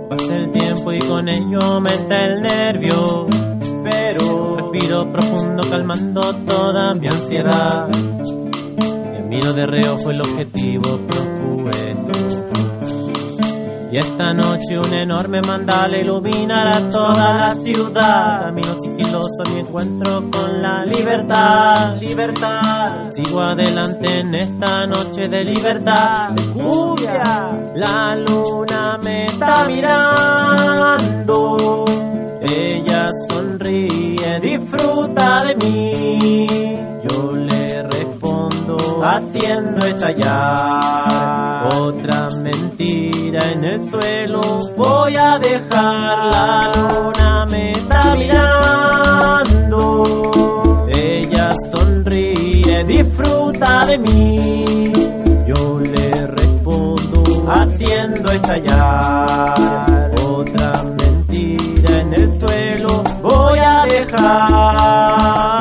[0.09, 3.27] Pasa el tiempo y con ello aumenta el nervio.
[3.85, 7.89] Pero respiro profundo calmando toda mi ansiedad.
[9.19, 10.54] Y miro de reojo el objetivo
[14.65, 18.45] noche un enorme mandala iluminará toda la ciudad.
[18.45, 23.11] Camino sigiloso mi encuentro con la libertad, libertad.
[23.11, 27.73] Sigo adelante en esta noche de libertad, de cumbia.
[27.75, 31.85] La luna me está mirando,
[32.41, 36.49] ella sonríe, disfruta de mí.
[37.09, 44.41] Yo le respondo haciendo estallar otra mentira en el suelo.
[44.77, 49.73] Voy a dejar la luna me está mirando.
[50.89, 54.93] Ella sonríe, disfruta de mí.
[55.47, 63.03] Yo le respondo haciendo estallar otra mentira en el suelo.
[63.23, 65.54] Voy a dejar.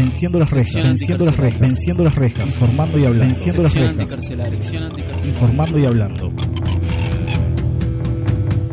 [0.00, 3.26] Venciendo las rejas, venciendo las rejas, venciendo las rejas, informando y hablando.
[3.26, 6.32] Venciendo las rejas, informando y hablando.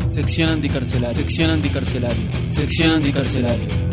[0.09, 1.13] Sección anticarcelaria.
[1.13, 2.31] Sección anticarcelaria.
[2.49, 3.86] Sección anticarcelaria.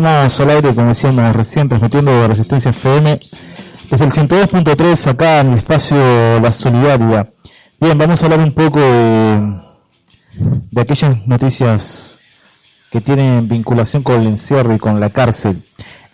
[0.00, 3.20] Estamos al aire, como decíamos recién, transmitiendo Resistencia FM
[3.90, 7.30] desde el 102.3 acá en el espacio La Solidaria.
[7.78, 9.60] Bien, vamos a hablar un poco de,
[10.70, 12.18] de aquellas noticias
[12.90, 15.62] que tienen vinculación con el encierro y con la cárcel.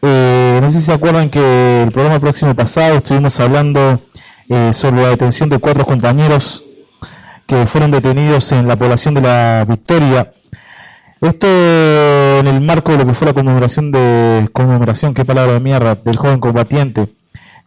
[0.02, 4.00] Eh, no sé si se acuerdan que el programa próximo pasado estuvimos hablando
[4.48, 6.64] eh, sobre la detención de cuatro compañeros
[7.46, 10.32] que fueron detenidos en la población de la Victoria.
[11.20, 11.46] Esto
[12.38, 15.94] en el marco de lo que fue la conmemoración de conmemoración, qué palabra de mierda,
[15.94, 17.14] del joven combatiente,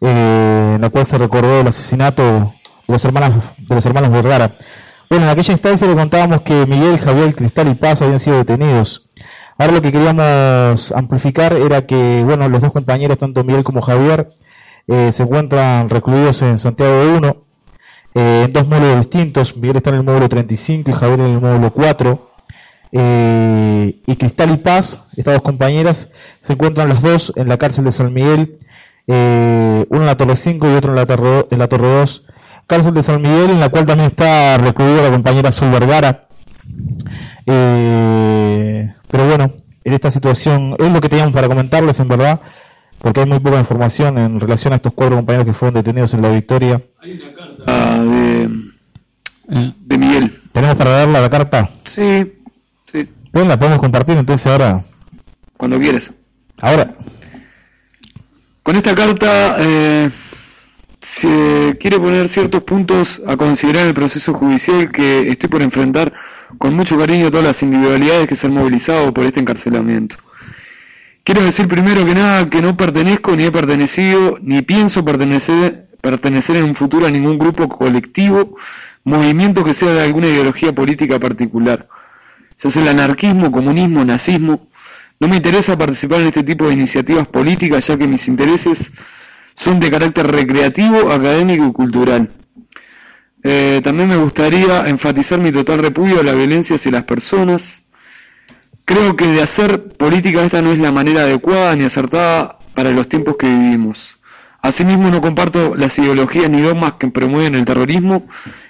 [0.02, 4.56] eh, en la cual se recordó el asesinato de los hermanos de los hermanos Vergara.
[5.10, 9.08] Bueno, en aquella instancia le contábamos que Miguel, Javier, Cristal y Paz habían sido detenidos.
[9.58, 14.30] Ahora lo que queríamos amplificar era que, bueno, los dos compañeros, tanto Miguel como Javier,
[14.88, 17.38] eh, se encuentran recluidos en Santiago de Uno,
[18.14, 19.58] eh, en dos módulos distintos.
[19.58, 22.29] Miguel está en el módulo 35 y Javier en el módulo 4.
[22.92, 26.10] Eh, y Cristal y Paz, estas dos compañeras,
[26.42, 28.56] se encuentran las dos en la cárcel de San Miguel,
[29.08, 32.26] eh, uno en la Torre 5 y otro en la Torre, en la Torre 2.
[32.68, 36.28] Cárcel de San Miguel, en la cual también está recluida la compañera Sol Vergara.
[37.48, 42.40] Eh, pero bueno, en esta situación es lo que teníamos para comentarles, en verdad,
[43.00, 46.22] porque hay muy poca información en relación a estos cuatro compañeros que fueron detenidos en
[46.22, 46.80] la Victoria.
[47.66, 50.32] Ah, de, de Miguel.
[50.52, 51.70] ¿Tenemos para darle la carta?
[51.86, 52.39] Sí.
[53.32, 54.84] Bueno, la podemos compartir entonces ahora.
[55.58, 56.12] Cuando quieras.
[56.60, 56.96] Ahora.
[58.64, 60.10] Con esta carta eh,
[61.00, 66.14] se quiere poner ciertos puntos a considerar en el proceso judicial que estoy por enfrentar
[66.58, 70.18] con mucho cariño todas las individualidades que se han movilizado por este encarcelamiento.
[71.24, 76.56] Quiero decir primero que nada que no pertenezco ni he pertenecido ni pienso pertenecer, pertenecer
[76.56, 78.56] en un futuro a ningún grupo colectivo,
[79.04, 81.88] movimiento que sea de alguna ideología política particular.
[82.62, 84.70] Ya sea el anarquismo, comunismo, nazismo,
[85.20, 88.91] no me interesa participar en este tipo de iniciativas políticas ya que mis intereses
[89.53, 92.30] son de carácter recreativo, académico y cultural.
[93.43, 97.84] Eh, también me gustaría enfatizar mi total repudio a la violencia hacia las personas.
[98.86, 103.07] Creo que de hacer política esta no es la manera adecuada ni acertada para los
[103.07, 104.18] tiempos que vivimos.
[104.62, 108.28] Asimismo no comparto las ideologías ni dogmas que promueven el terrorismo,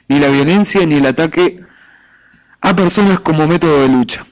[0.07, 1.61] ni la violencia, ni el ataque
[2.61, 4.25] a personas como método de lucha.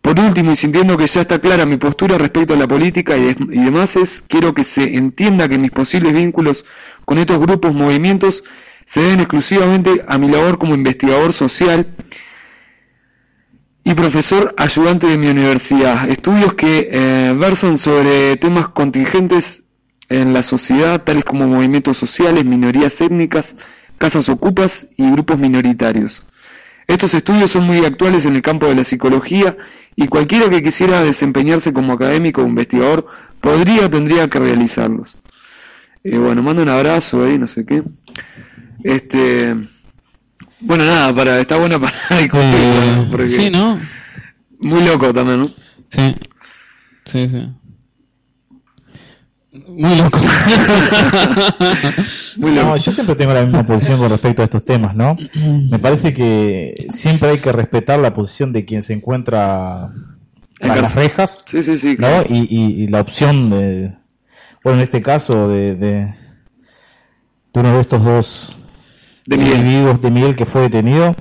[0.00, 3.34] Por último, y sintiendo que ya está clara mi postura respecto a la política y,
[3.34, 6.64] demás, es, quiero que se entienda que mis posibles vínculos
[7.04, 8.42] con estos grupos, movimientos,
[8.84, 11.86] se deben exclusivamente a mi labor como investigador social
[13.84, 16.08] y profesor ayudante de mi universidad.
[16.10, 19.62] Estudios que eh, versan sobre temas contingentes
[20.08, 23.56] en la sociedad, tales como movimientos sociales, minorías étnicas,
[23.98, 26.24] casas ocupas y grupos minoritarios.
[26.86, 29.56] Estos estudios son muy actuales en el campo de la psicología
[29.96, 33.06] y cualquiera que quisiera desempeñarse como académico o investigador
[33.40, 35.16] podría tendría que realizarlos.
[36.04, 37.82] Eh, bueno, mando un abrazo ahí, no sé qué.
[38.82, 39.54] Este,
[40.60, 43.80] bueno, nada, para está buena para discutir, Eh, sí, ¿no?
[44.60, 45.50] Muy loco también, ¿no?
[45.90, 46.14] Sí.
[47.04, 47.52] Sí, sí.
[49.68, 50.18] Muy loco.
[52.38, 55.16] No, yo siempre tengo la misma posición con respecto a estos temas, ¿no?
[55.70, 59.92] Me parece que siempre hay que respetar la posición de quien se encuentra
[60.60, 61.96] En las rejas, Sí, sí, sí.
[61.98, 62.22] ¿no?
[62.28, 63.94] Y, y- y la opción de,
[64.64, 66.14] bueno, en este caso de, de,
[67.52, 68.56] de uno de estos dos
[69.26, 69.58] De Miguel.
[69.58, 71.14] individuos de Miguel que fue detenido,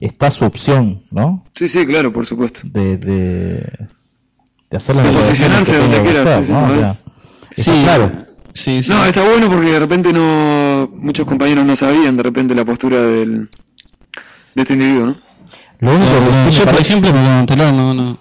[0.00, 1.44] está su opción, ¿no?
[1.54, 2.60] Sí, sí, claro, por supuesto.
[2.64, 3.72] De, de,
[4.70, 6.64] de hacer la posicionarse donde quiera, hacer, sí, sí, ¿no?
[6.64, 6.80] O claro.
[6.80, 6.98] sea,
[7.50, 8.26] está claro.
[8.54, 8.90] Sí, sí.
[8.90, 13.00] No, está bueno porque de repente no muchos compañeros no sabían de repente la postura
[13.00, 13.48] del
[14.54, 15.16] de este individuo, ¿no?
[15.80, 18.18] Lo único No, que no, sí yo, por ejemplo, me no, no.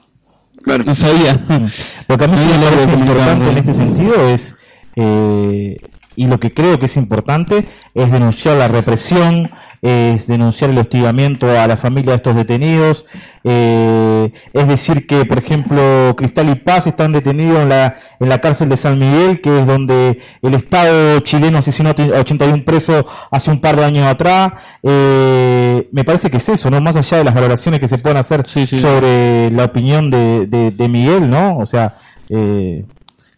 [0.63, 0.83] Claro.
[0.83, 1.71] No sabía.
[2.07, 4.55] Lo que a mí No sí me parece importante en este sentido es,
[4.95, 5.77] eh,
[6.15, 9.49] y lo que creo que es importante, es denunciar la represión,
[9.81, 13.05] es denunciar el hostigamiento a la familia de estos detenidos,
[13.43, 18.39] eh, es decir que, por ejemplo, Cristal y Paz están detenidos en la, en la
[18.39, 23.51] cárcel de San Miguel, que es donde el Estado chileno asesinó a 81 presos hace
[23.51, 24.53] un par de años atrás.
[24.83, 26.81] Eh, me parece que es eso, ¿no?
[26.81, 30.87] Más allá de las valoraciones que se puedan hacer sobre la opinión de, de, de
[30.89, 31.57] Miguel, ¿no?
[31.57, 31.95] O sea,
[32.29, 32.83] eh,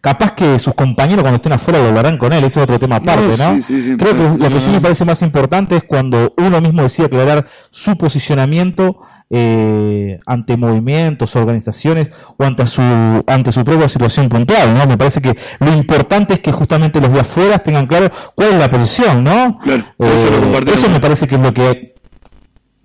[0.00, 2.96] capaz que sus compañeros cuando estén afuera lo hablarán con él, ese es otro tema
[2.96, 3.54] aparte, ¿no?
[3.56, 6.60] sí, sí, sí, Creo que lo que sí me parece más importante es cuando uno
[6.60, 8.98] mismo decide aclarar su posicionamiento
[9.28, 12.80] eh, ante movimientos, organizaciones o ante su
[13.26, 14.86] ante su propia situación puntual, ¿no?
[14.86, 18.58] Me parece que lo importante es que justamente los de afuera tengan claro cuál es
[18.58, 19.58] la posición, ¿no?
[19.58, 21.94] Claro, Eh, eso lo eso me parece que es lo que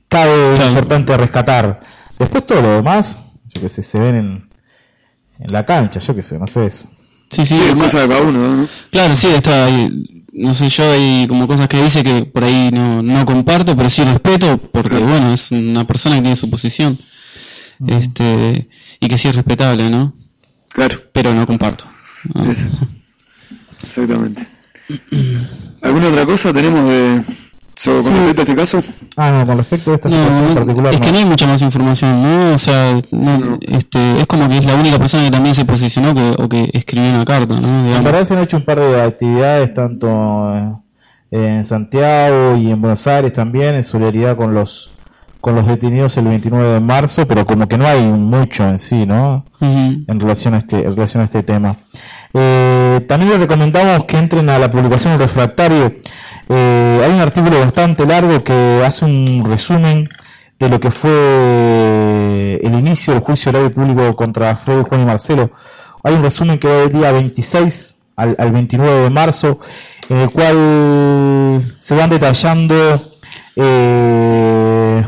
[0.09, 1.82] cabe importante rescatar.
[2.20, 3.20] Después todo lo demás,
[3.53, 4.49] yo que sé, se ven en,
[5.39, 6.66] en la cancha, yo que sé, no sé.
[6.68, 6.89] Es,
[7.30, 8.67] Sí, sí, es ma- cosa de cada uno, ¿no?
[8.91, 10.03] Claro, sí, está ahí,
[10.34, 13.89] no sé yo, hay como cosas que dice que por ahí no, no comparto, pero
[13.89, 16.97] sí respeto, porque bueno, es una persona que tiene su posición,
[17.88, 18.67] este,
[18.99, 20.13] y que sí es respetable, ¿no?
[20.69, 21.01] Claro.
[21.13, 21.86] Pero no comparto.
[22.34, 22.51] ¿no?
[22.51, 22.67] Eso.
[23.84, 24.47] Exactamente.
[25.82, 27.21] ¿Alguna otra cosa tenemos de
[27.76, 28.09] sobre con Sí.
[28.19, 28.84] respecto a este caso?
[29.17, 30.93] Ah, no, con respecto a esta No, situación no, en particular.
[30.93, 31.17] es que no.
[31.17, 32.53] hay mucha más información, ¿no?
[32.55, 36.13] O sea, no, este, es como que es la única persona que también se posicionó
[36.13, 37.95] que, o que escribió una carta, ¿no?
[37.95, 40.71] En verdad se han hecho un par de actividades tanto eh,
[41.32, 44.91] en Santiago y en Buenos Aires también en solidaridad con los
[45.41, 49.05] con los detenidos el 29 de marzo, pero como que no hay mucho en sí,
[49.05, 49.45] ¿no?
[49.61, 50.03] Ujú.
[50.07, 51.78] En relación a este en relación a este tema.
[52.38, 55.93] Eh, también les recomendamos que entren a la publicación Refractario.
[56.49, 60.09] Eh, hay un artículo bastante largo que hace un resumen
[60.59, 65.51] de lo que fue el inicio del juicio y público contra Freud, Juan y Marcelo.
[66.03, 69.59] Hay un resumen que va del día 26 al, al 29 de marzo,
[70.09, 73.01] en el cual se van detallando
[73.55, 75.03] eh,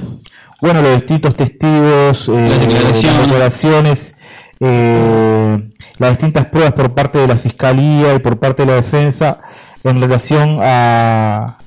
[0.61, 4.15] bueno los distintos testigos, eh, las declaraciones,
[4.59, 5.69] eh,
[5.99, 9.39] las distintas pruebas por parte de la fiscalía y por parte de la defensa
[9.83, 11.57] en relación a,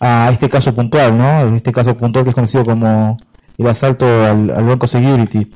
[0.00, 1.54] a este caso puntual, ¿no?
[1.56, 3.16] Este caso puntual que es conocido como
[3.58, 5.50] el asalto al, al Banco Security.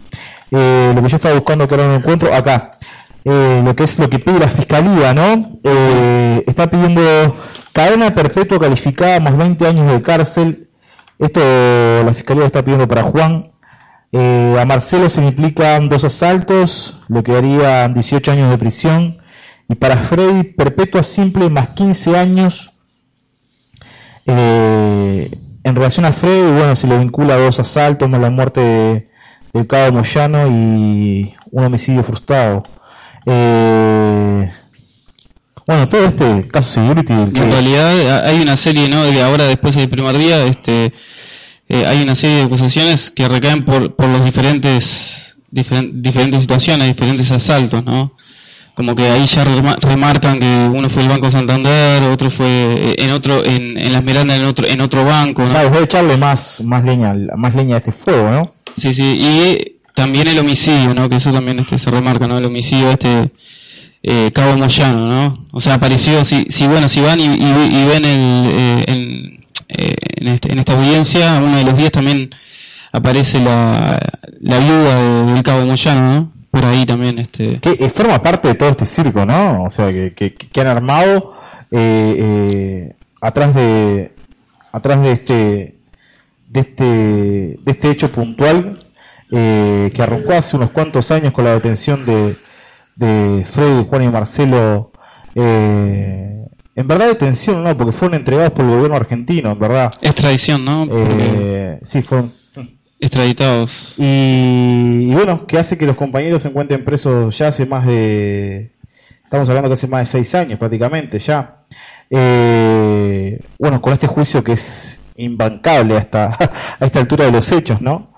[0.51, 2.72] Eh, lo que yo estaba buscando que ahora no encuentro, acá.
[3.24, 5.53] Eh, lo que es lo que pide la fiscalía, ¿no?
[5.62, 7.03] Eh, está pidiendo
[7.72, 10.68] cadena perpetua calificada más 20 años de cárcel.
[11.18, 13.51] Esto la fiscalía está pidiendo para Juan.
[14.13, 19.19] Eh, a Marcelo se le implican dos asaltos, lo que darían 18 años de prisión.
[19.69, 22.73] Y para Freddy, perpetua simple más 15 años.
[24.27, 25.31] Eh,
[25.63, 29.09] en relación a Freddy, bueno, se le vincula a dos asaltos más la muerte de,
[29.53, 32.65] del cabo Moyano y un homicidio frustrado.
[33.27, 34.51] Eh,
[35.67, 37.15] bueno, todo este caso Security.
[37.33, 39.05] que- En realidad hay una serie, ¿no?
[39.05, 40.93] De ahora después del primer día, este,
[41.71, 46.89] eh, hay una serie de acusaciones que recaen por, por los diferentes, diferen- diferentes situaciones,
[46.89, 48.12] diferentes asaltos, ¿no?
[48.75, 52.95] Como que ahí ya rema- remarcan que uno fue el Banco Santander, otro fue eh,
[52.99, 55.51] en otro, en, en la Esmeralda en otro, en otro banco, ¿no?
[55.51, 58.43] Claro, echarle más, más leña, más leña a este fuego, ¿no?
[58.77, 61.09] Sí, sí, y también el homicidio, ¿no?
[61.09, 62.39] Que eso también este, se remarca, ¿no?
[62.39, 63.31] El homicidio este
[64.03, 65.47] eh, Cabo Moyano, ¿no?
[65.53, 69.39] O sea, apareció, si, si bueno, si van y, y- y ven el, eh, en,
[69.69, 72.31] eh, en, este- en esta audiencia, uno de los días también
[72.93, 73.99] aparece la,
[74.41, 74.95] la viuda
[75.27, 76.33] de- del Cabo Moyano, ¿no?
[76.51, 77.61] Por ahí también, este...
[77.61, 79.63] que eh, forma parte de todo este circo, ¿no?
[79.65, 81.35] O sea, que, que, que han armado
[81.71, 84.15] eh, eh, atrás de
[84.73, 85.77] atrás de este
[86.49, 88.87] de este de este hecho puntual
[89.31, 92.37] eh, que arrancó hace unos cuantos años con la detención de
[92.97, 94.91] de Freddy, Juan y Marcelo.
[95.37, 96.45] eh,
[96.81, 99.93] en verdad detención, no, porque fueron entregados por el gobierno argentino, en verdad.
[100.03, 100.87] Extradición, ¿no?
[100.91, 102.33] Eh, sí, fueron
[102.99, 103.95] extraditados.
[103.99, 104.03] Y,
[105.09, 108.72] y bueno, que hace que los compañeros se encuentren presos ya hace más de.
[109.24, 111.64] Estamos hablando que hace más de seis años prácticamente ya.
[112.11, 116.37] Eh, bueno, con este juicio que es imbancable hasta
[116.81, 118.11] a esta altura de los hechos, ¿no?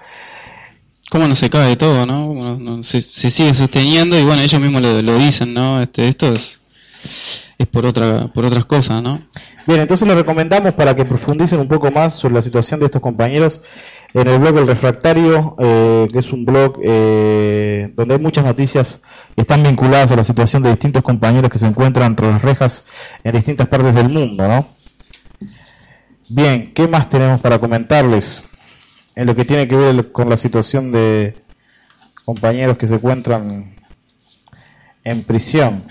[1.10, 5.02] cómo no se cae todo, no- se, se sigue sosteniendo y bueno, ellos mismos lo,
[5.02, 5.82] lo dicen, ¿no?
[5.82, 6.58] Este, esto es,
[7.58, 9.20] es por otra, por otras cosas, ¿no?
[9.66, 13.00] Bien, entonces les recomendamos para que profundicen un poco más sobre la situación de estos
[13.00, 13.60] compañeros
[14.14, 19.00] en el blog El Refractario, eh, que es un blog eh, donde hay muchas noticias
[19.34, 22.84] que están vinculadas a la situación de distintos compañeros que se encuentran entre las rejas
[23.24, 24.66] en distintas partes del mundo, ¿no?
[26.28, 28.44] Bien, ¿qué más tenemos para comentarles
[29.14, 31.34] en lo que tiene que ver con la situación de
[32.24, 33.76] compañeros que se encuentran
[35.04, 35.82] en prisión?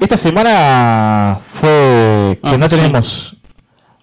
[0.00, 2.76] Esta semana fue que Ah, no sí.
[2.76, 3.36] tenemos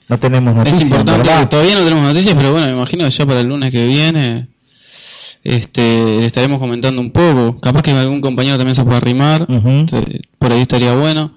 [0.08, 0.82] no tenemos noticias.
[0.84, 1.50] es importante, ¿verdad?
[1.50, 4.48] todavía no tenemos noticias, pero bueno, me imagino que ya para el lunes que viene
[5.44, 7.60] este, le estaremos comentando un poco.
[7.60, 11.34] Capaz que algún compañero también se pueda arrimar, este, por ahí estaría bueno.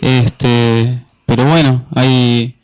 [0.00, 2.56] Este, pero bueno, hay,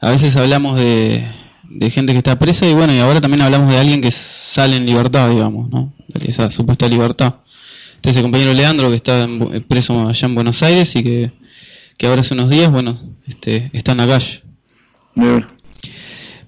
[0.00, 1.26] a veces hablamos de,
[1.64, 4.76] de gente que está presa y bueno, y ahora también hablamos de alguien que sale
[4.76, 5.92] en libertad, digamos, ¿no?
[6.20, 7.34] Esa supuesta libertad.
[8.02, 11.04] Este es el compañero Leandro que está en Bu- preso allá en Buenos Aires y
[11.04, 11.30] que,
[11.96, 12.98] que ahora hace unos días, bueno,
[13.28, 14.42] este, está en la calle.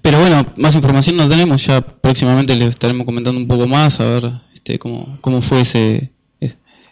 [0.01, 4.03] Pero bueno, más información no tenemos, ya próximamente le estaremos comentando un poco más, a
[4.03, 6.11] ver este, cómo, cómo fue ese,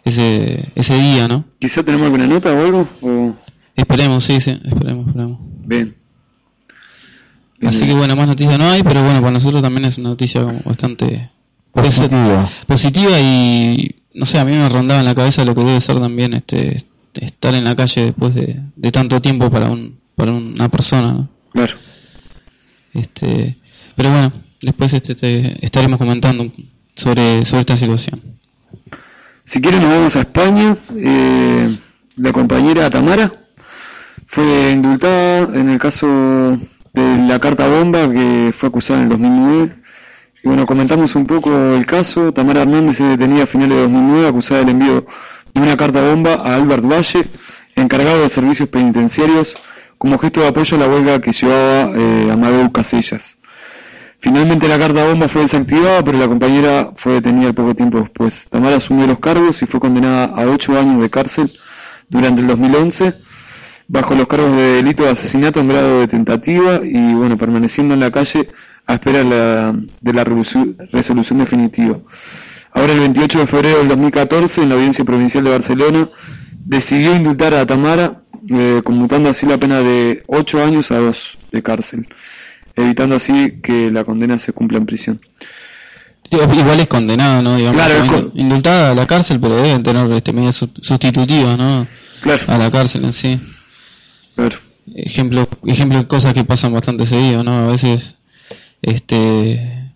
[0.04, 1.44] ese, ese día, ¿no?
[1.58, 2.88] Quizá tenemos alguna nota o algo.
[3.02, 3.34] O...
[3.76, 5.38] Esperemos, sí, sí, esperemos, esperemos.
[5.66, 5.94] Bien.
[7.62, 10.42] Así que bueno, más noticias no hay, pero bueno, para nosotros también es una noticia
[10.64, 11.30] bastante
[11.72, 12.48] Positiva.
[12.66, 16.00] positiva y no sé, a mí me rondaba en la cabeza lo que debe ser
[16.00, 16.84] también este
[17.14, 21.28] estar en la calle después de, de tanto tiempo para un para una persona, ¿no?
[21.52, 21.74] Claro.
[22.92, 23.56] Este,
[23.96, 26.52] pero bueno, después este te estaremos comentando
[26.94, 28.20] sobre sobre esta situación.
[29.44, 30.76] Si quieren nos vamos a España.
[30.96, 31.76] Eh,
[32.16, 33.32] la compañera Tamara
[34.26, 39.76] fue indultada en el caso de la carta bomba que fue acusada en el 2009.
[40.44, 42.30] Y bueno, comentamos un poco el caso.
[42.34, 45.06] Tamara Hernández es detenida a finales de 2009 acusada del envío
[45.54, 47.24] de una carta bomba a Albert Valle,
[47.74, 49.56] encargado de servicios penitenciarios,
[49.96, 53.38] como gesto de apoyo a la huelga que llevaba eh, Amadeu Casellas.
[54.18, 58.46] Finalmente la carta bomba fue desactivada, pero la compañera fue detenida poco tiempo después.
[58.50, 61.58] Tamara asumió los cargos y fue condenada a ocho años de cárcel
[62.10, 63.14] durante el 2011,
[63.88, 68.00] bajo los cargos de delito de asesinato en grado de tentativa y bueno, permaneciendo en
[68.00, 68.50] la calle
[68.86, 71.98] a espera de la, de la resolu- resolución definitiva.
[72.72, 76.08] Ahora el 28 de febrero del 2014, en la Audiencia Provincial de Barcelona,
[76.64, 81.62] decidió indultar a Tamara, eh, conmutando así la pena de ocho años a dos de
[81.62, 82.08] cárcel,
[82.74, 85.20] evitando así que la condena se cumpla en prisión.
[86.30, 87.56] Igual es condenada, ¿no?
[87.56, 91.86] Digamos, Claro, indultada a la cárcel, pero deben tener este, medidas sustitutivas, ¿no?
[92.48, 93.38] A la cárcel en sí.
[94.96, 97.52] Ejemplo, ejemplo de cosas que pasan bastante seguido, ¿no?
[97.52, 98.16] A veces,
[98.86, 99.92] este,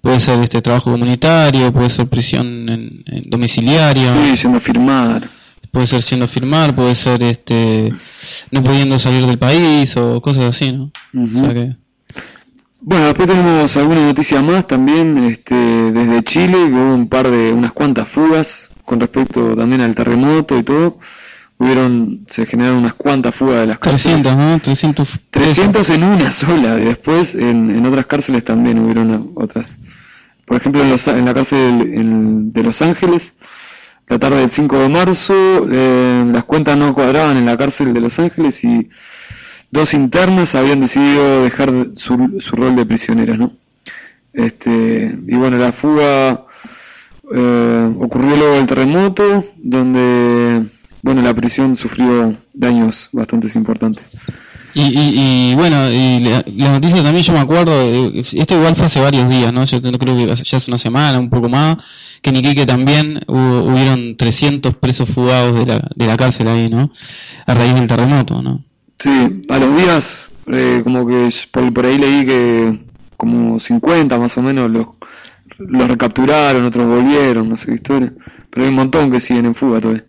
[0.00, 4.36] puede ser este trabajo comunitario, puede ser prisión en, en domiciliaria.
[4.36, 5.28] Sí, a firmar.
[5.70, 7.92] Puede ser siendo firmar, puede ser este,
[8.50, 10.90] no pudiendo salir del país o cosas así, ¿no?
[11.14, 11.76] O sea que,
[12.80, 17.52] Bueno, después tenemos alguna noticia más también este, desde Chile, que hubo un par de,
[17.52, 20.98] unas cuantas fugas con respecto también al terremoto y todo.
[21.60, 24.22] Hubieron, se generaron unas cuantas fugas de las cárceles.
[24.22, 24.60] 300, ¿no?
[24.60, 25.08] 300.
[25.30, 29.76] 300 en una sola, y después en, en otras cárceles también hubieron otras.
[30.46, 33.34] Por ejemplo, en, los- en la cárcel en- de Los Ángeles,
[34.08, 35.34] la tarde del 5 de marzo,
[35.70, 38.88] eh, las cuentas no cuadraban en la cárcel de Los Ángeles y
[39.70, 43.52] dos internas habían decidido dejar su, su rol de prisioneras, ¿no?
[44.32, 46.44] Este, y bueno, la fuga
[47.34, 50.66] eh, ocurrió luego del terremoto, donde
[51.08, 54.10] bueno la prisión sufrió daños bastante importantes.
[54.74, 57.72] Y, y, y bueno, y la, la noticia también yo me acuerdo,
[58.12, 59.64] esto igual fue hace varios días, ¿no?
[59.64, 61.78] Yo no creo que ya hace una semana, un poco más,
[62.20, 66.68] que en Iquique también hubo, hubieron 300 presos fugados de la, de la cárcel ahí,
[66.68, 66.92] ¿no?
[67.46, 68.62] A raíz del terremoto, ¿no?
[68.98, 72.80] Sí, a los días, eh, como que por, por ahí leí que
[73.16, 74.88] como 50 más o menos los,
[75.56, 78.12] los recapturaron, otros volvieron, no sé qué historia.
[78.50, 80.04] Pero hay un montón que siguen en fuga todavía.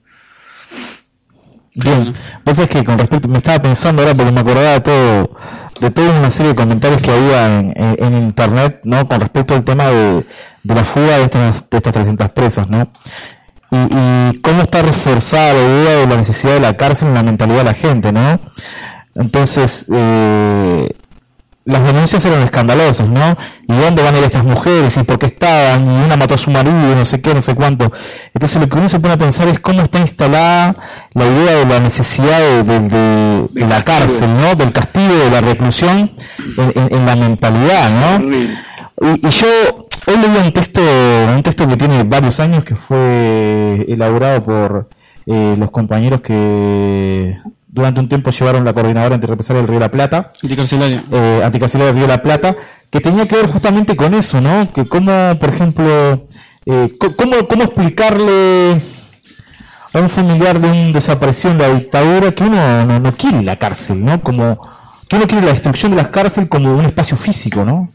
[1.75, 2.13] Bien,
[2.45, 5.35] vos sabés que con respecto, me estaba pensando ahora porque me acordaba de todo,
[5.79, 9.07] de toda una serie de comentarios que había en, en- en internet, ¿no?
[9.07, 10.25] Con respecto al tema de,
[10.63, 12.91] de la fuga de estas, de estas 300 presas, ¿no?
[13.71, 17.23] Y, y cómo está reforzada la idea de la necesidad de la cárcel en la
[17.23, 18.39] mentalidad de la gente, ¿no?
[19.15, 20.89] Entonces, eh,
[21.69, 23.35] las denuncias eran escandalosas, ¿no?
[23.67, 24.97] ¿Y dónde van a ir estas mujeres?
[24.97, 25.85] ¿Y por qué estaban?
[25.85, 27.91] Y una mató a su marido, no sé qué, no sé cuánto.
[28.33, 30.75] Entonces lo que uno se pone a pensar es cómo está instalada
[31.13, 34.55] la idea de la necesidad de, de- la cárcel, ¿no?
[34.55, 36.11] Del castigo, de la reclusión
[36.57, 38.25] en, en- en la mentalidad, ¿no?
[39.01, 39.47] Y, y yo
[40.07, 40.81] hoy leí un texto,
[41.35, 44.89] un texto que tiene varios años que fue elaborado por
[45.25, 47.37] eh, los compañeros que
[47.71, 51.03] durante un tiempo llevaron la coordinadora antirrepresalia del Río de la Plata, Anticarcelaria.
[51.11, 52.55] eh, anticarcelaria del Río de la Plata,
[52.89, 54.71] que tenía que ver justamente con eso, ¿no?
[54.73, 56.25] Que cómo, por ejemplo,
[56.65, 58.81] eh, cómo, cómo explicarle
[59.93, 63.55] a un familiar de un desaparecido en la dictadura que uno no, no quiere la
[63.57, 64.19] cárcel, ¿no?
[64.21, 64.59] Como
[65.07, 67.87] que uno quiere la destrucción de las cárceles como un espacio físico, ¿no?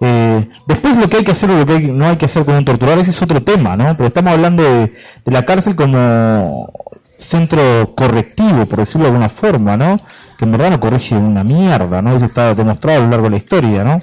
[0.00, 2.44] Eh, después lo que hay que hacer o lo que hay- no hay que hacer
[2.44, 3.96] con un torturador, ese es otro tema, ¿no?
[3.96, 4.92] Pero estamos hablando de,
[5.24, 6.70] de la cárcel como
[7.18, 10.00] centro correctivo, por decirlo de alguna forma, ¿no?
[10.38, 12.14] que en verdad no corrige una mierda, ¿no?
[12.14, 13.98] Eso está demostrado a lo largo de la historia, ¿no?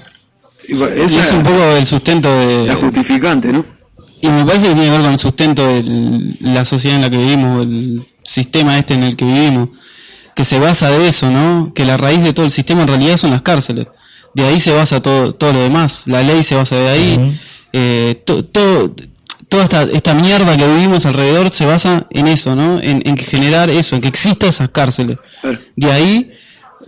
[0.68, 2.66] Y es un poco el sustento de...
[2.66, 3.64] La justificante, ¿no?
[4.20, 7.10] Y me parece que tiene que ver con el sustento de la sociedad en la
[7.10, 9.68] que vivimos, el sistema este en el que vivimos,
[10.34, 11.72] que se basa de eso, ¿no?
[11.72, 13.86] Que la raíz de todo el sistema en realidad son las cárceles.
[14.34, 16.02] De ahí se basa todo, todo lo demás.
[16.06, 17.38] La ley se basa de ahí.
[17.72, 18.92] eh, to- todo,
[19.48, 22.78] toda esta, esta mierda que vivimos alrededor se basa en eso, ¿no?
[22.80, 25.18] En, en generar eso, en que existan esas cárceles.
[25.76, 26.30] De ahí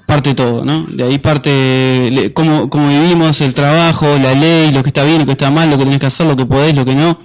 [0.06, 0.84] parte todo, ¿no?
[0.84, 5.20] De ahí parte le- cómo, cómo vivimos, el trabajo, la ley, lo que está bien,
[5.20, 7.18] lo que está mal, lo que tenés que hacer, lo que podés, lo que no.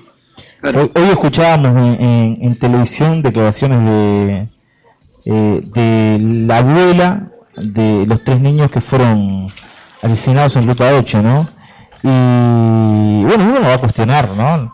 [0.64, 4.48] Hoy, hoy escuchábamos en, en- en televisión declaraciones de,
[5.26, 7.28] eh, de la abuela
[7.58, 9.52] de los tres niños que fueron
[10.02, 11.50] asesinados en Ruta 8, ¿no?
[12.04, 14.74] Y bueno, uno lo va a cuestionar, ¿no?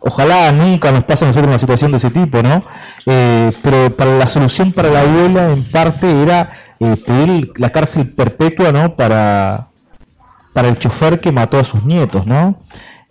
[0.00, 2.62] Ojalá nunca nos pase a nosotros una situación de ese tipo, ¿no?
[3.06, 8.12] Eh, pero para la solución para la abuela, en parte, era eh, pedir la cárcel
[8.12, 8.94] perpetua, ¿no?
[8.96, 9.68] Para,
[10.52, 12.58] para el chofer que mató a sus nietos, ¿no?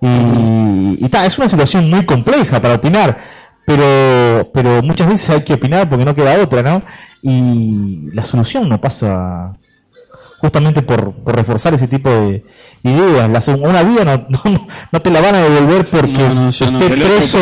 [0.02, 3.18] Y, y ta, es una situación muy compleja para opinar,
[3.66, 6.82] pero, pero muchas veces hay que opinar porque no queda otra, ¿no?
[7.22, 9.56] Y la solución no pasa
[10.44, 12.44] justamente por, por reforzar ese tipo de
[12.84, 13.30] ideas.
[13.30, 17.40] La una vida no, no, no te la van a devolver porque esté preso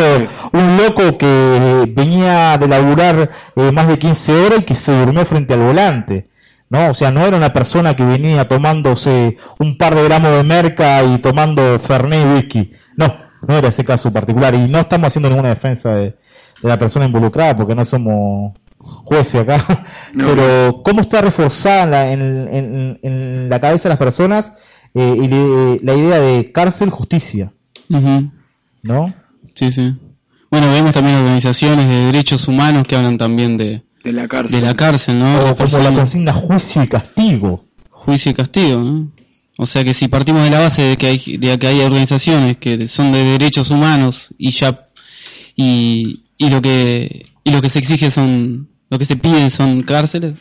[0.53, 5.25] un loco que venía de laburar eh, más de 15 horas y que se durmió
[5.25, 6.27] frente al volante.
[6.69, 6.91] ¿no?
[6.91, 11.03] O sea, no era una persona que venía tomándose un par de gramos de merca
[11.03, 12.71] y tomando Fernet y whisky.
[12.97, 14.53] No, no era ese caso particular.
[14.53, 18.53] Y no estamos haciendo ninguna defensa de, de la persona involucrada porque no somos
[18.83, 19.85] jueces acá.
[20.17, 24.53] Pero, ¿cómo está reforzada en la, en, en- en la cabeza de las personas
[24.93, 27.53] eh, y le- la idea de cárcel, justicia?
[28.83, 29.13] ¿No?
[29.53, 29.93] Sí, sí.
[30.49, 34.65] Bueno, vemos también organizaciones de derechos humanos que hablan también de, de la cárcel, de
[34.65, 35.51] la cárcel ¿no?
[35.51, 37.65] O como la consigna juicio y castigo.
[37.89, 39.11] juicio y castigo, ¿no?
[39.57, 42.57] O sea que si partimos de la base de que hay, de que hay organizaciones
[42.57, 44.87] que son de derechos humanos y ya
[45.55, 49.81] y, y lo que y lo que se exige son lo que se pide son
[49.81, 50.35] cárceles.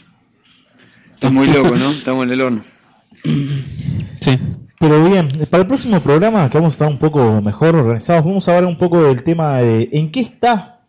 [1.15, 1.91] Está muy loco, ¿no?
[1.93, 2.61] Estamos en el horno.
[4.21, 4.39] Sí.
[4.79, 8.47] Pero bien, para el próximo programa, que vamos a estar un poco mejor organizados, vamos
[8.49, 10.81] a hablar un poco del tema de en qué está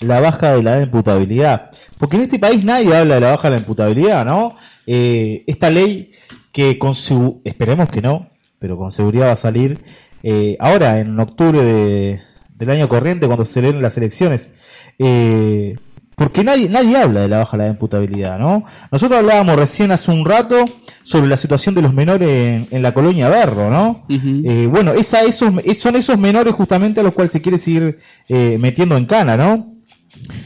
[0.00, 1.70] la baja de la edad de imputabilidad.
[1.98, 4.54] Porque en este país nadie habla de la baja de la imputabilidad, ¿no?
[4.86, 6.12] Eh, esta ley
[6.52, 8.26] que con segu- esperemos que no,
[8.58, 9.80] pero con seguridad va a salir
[10.22, 12.22] eh, ahora en octubre de-
[12.54, 14.52] del año corriente cuando se leen las elecciones.
[14.98, 15.76] Eh,
[16.18, 18.64] porque nadie, nadie habla de la baja de la imputabilidad, ¿no?
[18.90, 20.64] Nosotros hablábamos recién hace un rato
[21.04, 24.04] sobre la situación de los menores en, en la colonia Berro, ¿no?
[24.08, 27.98] Eh, bueno, esa, esos, son esos menores justamente a los cuales se quiere seguir
[28.28, 29.74] eh, metiendo en cana, ¿no?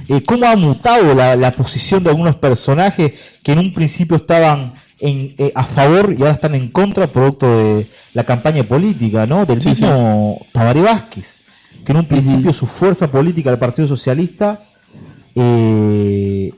[0.09, 3.13] Eh, ¿Cómo ha mutado la, la posición de algunos personajes
[3.43, 7.47] que en un principio estaban en, eh, a favor y ahora están en contra producto
[7.49, 9.47] de la campaña política, ¿no?
[9.47, 11.41] Del Sí, mismo Tabaré Vázquez,
[11.85, 14.61] que en un principio su fuerza política del Partido Socialista
[15.35, 16.53] eh,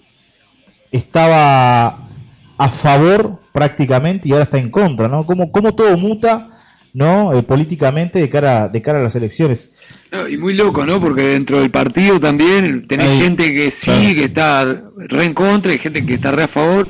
[0.90, 2.08] estaba
[2.56, 5.24] a favor prácticamente y ahora está en contra, ¿no?
[5.24, 6.50] Cómo, cómo todo muta,
[6.92, 7.32] ¿no?
[7.32, 9.72] Eh, políticamente de cara, de cara a las elecciones.
[10.12, 11.00] No, y muy loco, ¿no?
[11.00, 14.14] Porque dentro del partido también tenés Ahí, gente que sí, claro.
[14.14, 16.88] que está re en contra, y gente que está re a favor,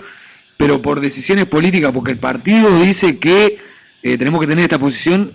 [0.57, 3.59] pero por decisiones políticas, porque el partido dice que
[4.03, 5.33] eh, tenemos que tener esta posición,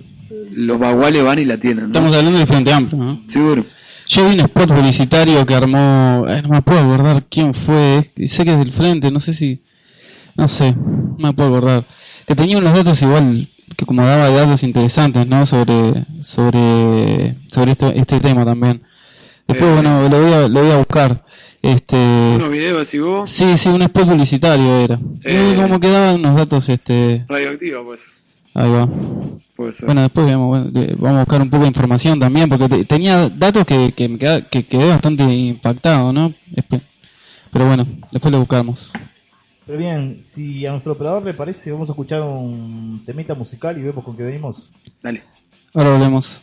[0.52, 1.86] los baguales van y la tienen.
[1.86, 1.88] ¿no?
[1.88, 3.24] Estamos hablando del Frente Amplio, ¿no?
[3.28, 3.66] Seguro.
[4.12, 8.32] Yo vi un spot publicitario que armó, eh, no me puedo acordar quién fue, es-
[8.32, 9.62] sé que es del Frente, no sé si,
[10.36, 11.86] no sé, no me puedo acordar,
[12.28, 13.48] que tenía unos datos igual,
[13.78, 15.46] que como daba datos interesantes, ¿no?
[15.46, 18.82] Sobre, sobre, sobre este, este tema también.
[19.48, 19.74] Después, Eh.
[19.76, 21.24] bueno, lo voy a, lo voy a buscar.
[21.62, 25.00] Este, Unos videos así vos, sí, sí, un spot publicitario era.
[25.24, 25.52] Eh.
[25.54, 28.06] Y como que daban unos datos, este, radioactivo, pues.
[28.60, 28.90] Ahí va.
[29.56, 29.86] Puede ser.
[29.88, 33.66] Bueno, después bueno, vamos a buscar un poco de información también, porque te- tenía datos
[33.66, 36.34] que, que me queda- que quedé bastante impactado, ¿no?
[36.52, 36.82] Espe-
[37.52, 38.92] Pero bueno, después lo buscamos.
[39.66, 43.84] Pero bien, si a nuestro operador le parece, vamos a escuchar un temita musical y
[43.84, 44.70] vemos con qué venimos.
[45.04, 45.24] Dale.
[45.74, 46.42] Ahora volvemos.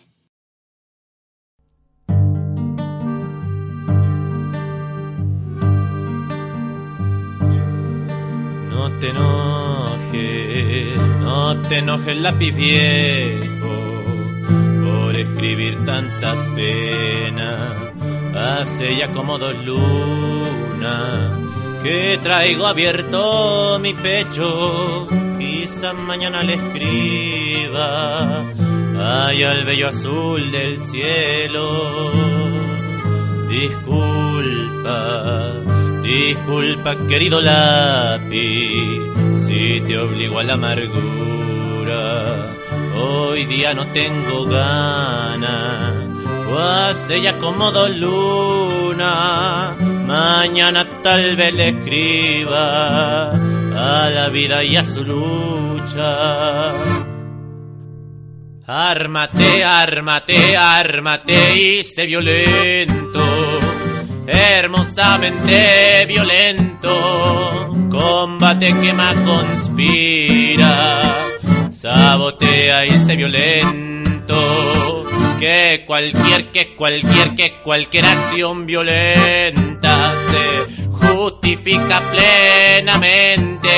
[8.71, 9.66] No te enojes,
[11.37, 13.75] no te enojes lápiz viejo
[14.85, 17.51] por escribir tanta pena.
[18.35, 21.33] Hace ya como dos lunas
[21.83, 25.07] que traigo abierto mi pecho.
[25.39, 27.87] Quizás mañana le escriba
[29.09, 31.65] ay al bello azul del cielo.
[33.51, 34.99] Disculpa,
[36.03, 39.01] Disculpa, querido lápiz,
[39.57, 42.05] si te obligo a la amargura.
[42.95, 45.95] Hoy día no tengo ganas,
[46.51, 49.75] o hace ya como dos luna.
[50.07, 56.73] Mañana tal vez le escriba a la vida y a su lucha.
[58.67, 63.25] Ármate, ármate, ármate y sé violento,
[64.27, 67.76] hermosamente violento.
[67.97, 68.93] Combate que
[69.25, 71.03] conspira,
[71.71, 75.05] sabotea y sé violento.
[75.41, 83.71] Que cualquier, que cualquier, que cualquier acción violenta se justifica plenamente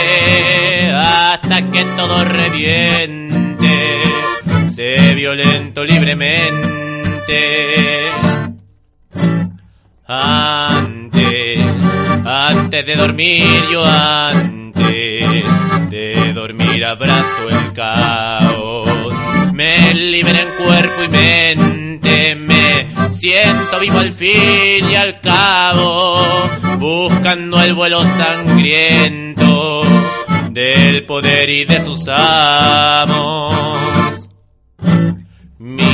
[0.93, 3.71] hasta que todo reviente.
[4.75, 6.69] Sé violento libremente.
[10.11, 10.48] Antes,
[12.69, 15.43] antes de dormir yo antes
[15.89, 19.15] de dormir abrazo el caos.
[19.55, 26.23] Me libera en cuerpo y mente, me siento vivo al fin y al cabo,
[26.79, 29.85] buscando el vuelo sangriento
[30.51, 33.57] del poder y de sus amos.
[35.59, 35.87] Mis,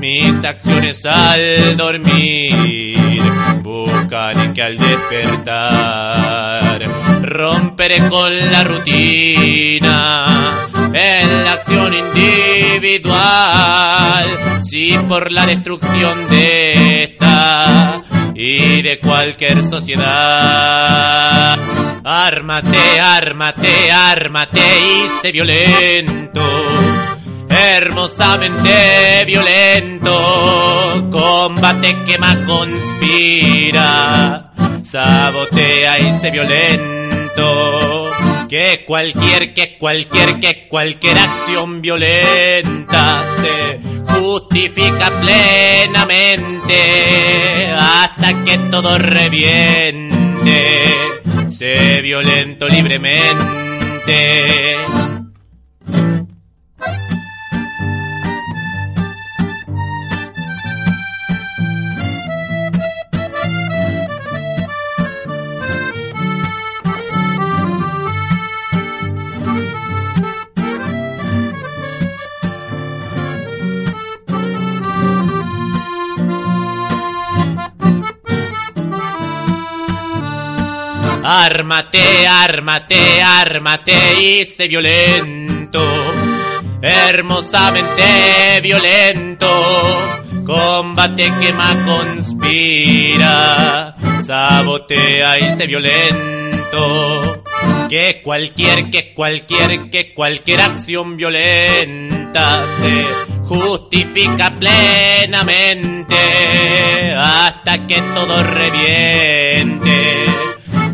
[0.00, 3.22] mis acciones al dormir
[3.62, 5.62] buscan que al despertar
[7.22, 10.28] romperé con la rutina
[10.92, 13.12] en la acción individual.
[14.62, 18.02] Si por la destrucción de esta
[18.34, 21.58] y de cualquier sociedad.
[22.04, 26.42] Ármate, ármate, ármate y sé violento
[27.52, 33.82] hermosamente violento, combate que más conspira,
[34.82, 38.10] sabotea y se violento,
[38.48, 43.80] que cualquier, que cualquier, que cualquier acción violenta se
[44.14, 46.74] justifica plenamente
[47.76, 50.94] hasta que todo reviente,
[51.50, 53.52] sé violento libremente.
[81.34, 85.82] Ármate, ármate, ármate y sé violento,
[86.82, 89.48] hermosamente violento,
[90.44, 93.24] combate que más conspira,
[94.26, 97.42] sabotea y sé violento,
[97.88, 103.06] que cualquier, que cualquier, que cualquier acción violenta se
[103.46, 106.14] justifica plenamente
[107.14, 110.31] hasta que todo reviente.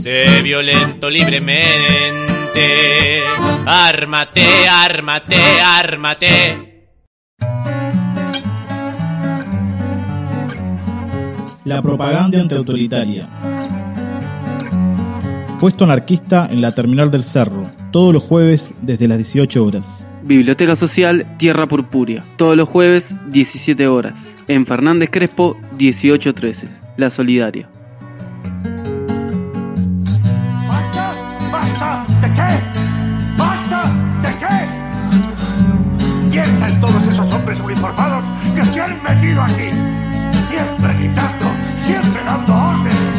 [0.09, 1.59] Sé violento libremente.
[3.67, 6.87] Ármate, ármate, ármate.
[11.67, 13.29] La propaganda antiautoritaria.
[15.61, 20.07] Puesto anarquista en la terminal del cerro, todos los jueves desde las 18 horas.
[20.23, 24.35] Biblioteca Social Tierra Purpúrea, todos los jueves 17 horas.
[24.47, 27.69] En Fernández Crespo 1813, La Solidaria.
[39.43, 39.70] Aquí.
[40.47, 43.14] Siempre gritando, siempre dando órdenes,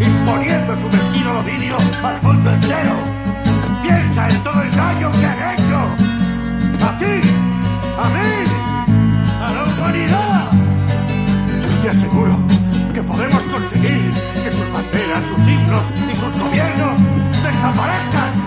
[0.00, 2.94] imponiendo su mezquino dominio al mundo entero.
[3.82, 5.78] Piensa en todo el daño que han hecho.
[6.86, 7.14] A ti,
[7.98, 8.30] a mí,
[9.40, 10.50] a la humanidad.
[11.62, 12.36] Yo te aseguro
[12.92, 14.12] que podemos conseguir
[14.42, 16.98] que sus banderas, sus signos y sus gobiernos
[17.42, 18.43] desaparezcan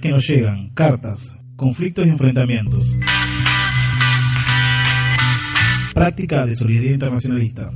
[0.00, 2.96] Noticias que nos llegan, cartas, conflictos y enfrentamientos.
[5.92, 7.70] Práctica de solidaridad internacionalista.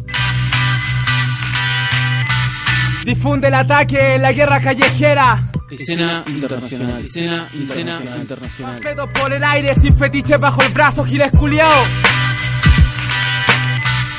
[3.04, 5.50] Difunde el ataque en la guerra callejera.
[5.70, 7.04] Escena internacional.
[7.04, 8.80] Escena, escena internacional.
[8.80, 11.84] Dedos por el aire sin fetiche bajo el brazo, giles culiao.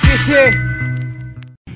[0.04, 1.74] Sí, sí.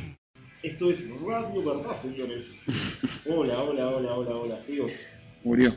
[0.61, 2.59] Esto es Radio Verdad, señores.
[3.25, 4.91] Hola, hola, hola, hola, hola, amigos.
[5.43, 5.73] Murió.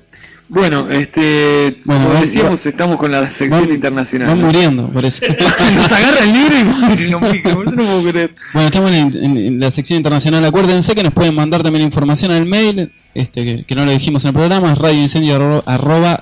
[0.54, 4.28] Bueno, este, Bueno, como decíamos, va- estamos con la sección va- internacional.
[4.28, 4.46] Van ¿no?
[4.48, 5.26] muriendo, parece.
[5.74, 8.34] Nos agarra el libro y no puedo creer.
[8.52, 10.44] Bueno, estamos en, en- en la sección internacional.
[10.44, 14.24] Acuérdense que nos pueden mandar también información al mail, este que, que no lo dijimos
[14.24, 16.20] en el programa, es radioincendio arro- arroba.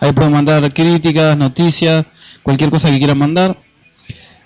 [0.00, 2.04] Ahí pueden mandar críticas, noticias,
[2.42, 3.56] cualquier cosa que quieran mandar.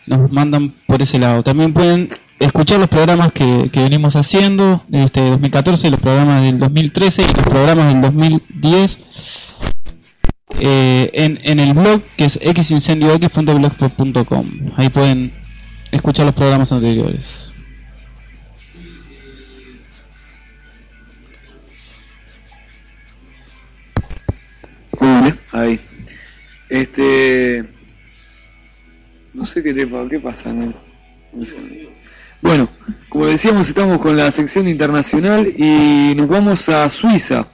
[0.07, 1.43] Nos mandan por ese lado.
[1.43, 7.35] También pueden escuchar los programas que, venimos haciendo, este 2014, los programas del 2013 y
[7.35, 8.99] los programas del 2010
[10.59, 14.47] eh, en, en el blog que es xincendio.blogspot.com.
[14.77, 15.33] Ahí pueden
[15.93, 17.47] escuchar los programas anteriores.
[25.53, 25.81] Ahí.
[26.69, 27.65] Este.
[29.33, 30.75] No sé qué te qué pasa, ¿no?
[31.33, 31.96] No.
[32.43, 32.69] Bueno,
[33.09, 37.47] como decíamos, estamos con la sección internacional y nos vamos a Suiza,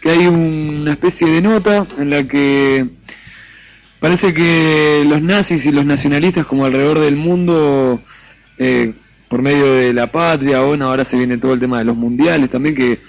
[0.00, 2.86] que hay una especie de nota en la que
[4.00, 8.00] parece que los nazis y los nacionalistas como alrededor del mundo,
[8.58, 8.92] eh,
[9.28, 12.50] por medio de la patria, bueno, ahora se viene todo el tema de los mundiales
[12.50, 13.00] también, que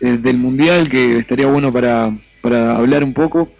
[0.00, 3.50] eh, del mundial, que estaría bueno para, para hablar un poco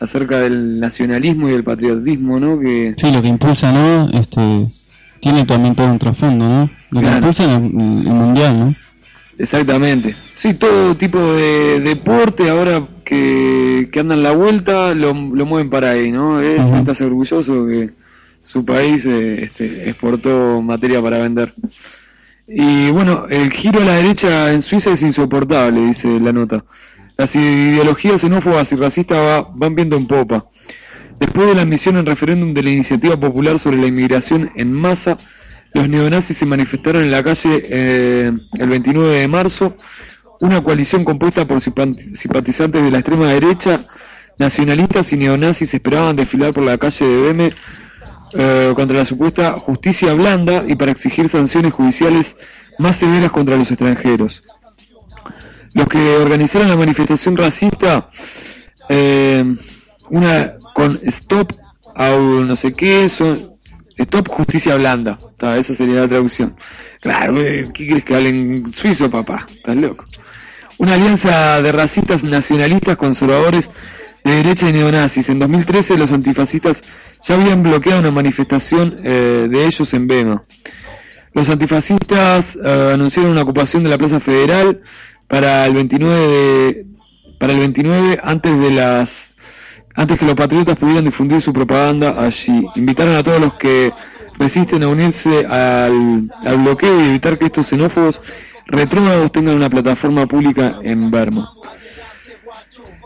[0.00, 2.58] acerca del nacionalismo y del patriotismo, ¿no?
[2.58, 4.10] Que Sí, lo que impulsa, ¿no?
[4.10, 4.66] Este,
[5.24, 6.70] tiene también todo un trasfondo, ¿no?
[6.90, 7.16] Lo que Claro.
[7.16, 7.70] impulsa el, el
[8.12, 8.74] mundial, ¿no?
[9.38, 10.14] Exactamente.
[10.36, 15.70] Sí, todo tipo de deporte ahora que, que anda en la vuelta lo, lo mueven
[15.70, 16.40] para ahí, ¿no?
[16.40, 17.90] Es sentarse orgulloso que
[18.42, 21.54] su país eh, este, exportó materia para vender.
[22.46, 26.64] Y bueno, el giro a la derecha en Suiza es insoportable, dice la nota.
[27.16, 30.44] Las ideologías xenófobas y racistas va- van viendo en popa.
[31.20, 35.16] Después de la admisión en referéndum de la iniciativa popular sobre la inmigración en masa,
[35.72, 39.76] los neonazis se manifestaron en la calle eh, el 29 de marzo.
[40.40, 43.80] Una coalición compuesta por simpa- simpatizantes de la extrema derecha,
[44.38, 47.52] nacionalistas y neonazis esperaban desfilar por la calle de Beme
[48.32, 52.36] eh, contra la supuesta justicia blanda y para exigir sanciones judiciales
[52.78, 54.42] más severas contra los extranjeros.
[55.72, 58.08] Los que organizaron la manifestación racista,
[58.88, 59.56] eh,
[60.10, 61.52] una con Stop
[61.94, 63.54] au no sé qué, son
[63.96, 66.56] Stop Justicia Blanda, Ta, esa sería la traducción.
[67.00, 69.46] Claro, eh, ¿qué quieres que hablen suizo, papá?
[69.48, 70.04] Estás loco.
[70.78, 73.70] Una alianza de racistas nacionalistas conservadores
[74.24, 75.28] de derecha y neonazis.
[75.28, 76.82] En 2013 los antifascistas
[77.20, 80.42] ya habían bloqueado una manifestación eh, de ellos en Bema.
[81.32, 84.80] Los antifascistas eh, anunciaron una ocupación de la Plaza Federal
[85.28, 86.86] para el 29 de,
[87.38, 89.28] para el 29 antes de las
[89.94, 92.66] antes que los patriotas pudieran difundir su propaganda allí.
[92.74, 93.92] Invitaron a todos los que
[94.38, 98.20] resisten a unirse al, al bloqueo y evitar que estos xenófobos
[98.66, 101.52] retrógrados tengan una plataforma pública en Berma.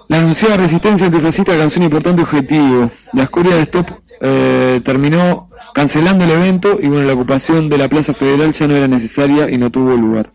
[0.08, 2.90] La anunciada resistencia antifascista alcanzó un importante objetivo.
[3.12, 7.88] La escoria de Stop eh, terminó cancelando el evento y bueno, la ocupación de la
[7.88, 10.32] Plaza Federal ya no era necesaria y no tuvo lugar.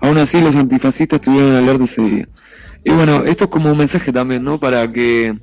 [0.00, 2.28] Aún así, los antifascistas tuvieron alerta ese día.
[2.84, 4.58] Y bueno, esto es como un mensaje también, ¿no?
[4.58, 5.36] Para que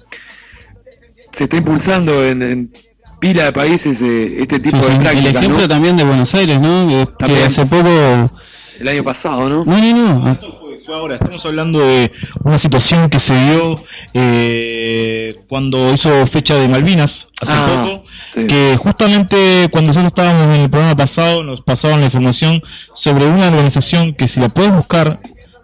[1.35, 2.71] se esté impulsando en, en
[3.19, 4.95] pila de países eh, este tipo Sí, de sí.
[4.97, 5.67] El prácticas, ejemplo ¿no?
[5.67, 6.87] también de Buenos Aires, ¿no?
[7.19, 8.31] Que, hace poco...
[8.79, 9.63] El año pasado, ¿no?
[9.65, 10.27] No, no, no.
[10.27, 10.37] ah,
[10.85, 12.11] Fue ahora, estamos hablando de
[12.43, 13.79] una situación que se dio
[14.13, 18.47] eh, cuando hizo fecha de Malvinas, hace Ah, poco, sí.
[18.47, 22.61] que justamente cuando nosotros estábamos en el programa pasado nos pasaban la información
[22.93, 25.19] sobre una organización que si la puedes buscar,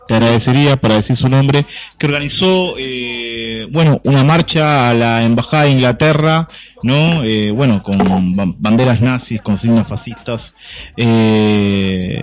[0.07, 1.65] te agradecería para decir su nombre,
[1.97, 6.47] que organizó, eh, bueno, una marcha a la Embajada de Inglaterra,
[6.84, 7.24] ¿no?
[7.24, 10.53] Eh, bueno, con ba- banderas nazis, con signos fascistas,
[10.97, 12.22] eh,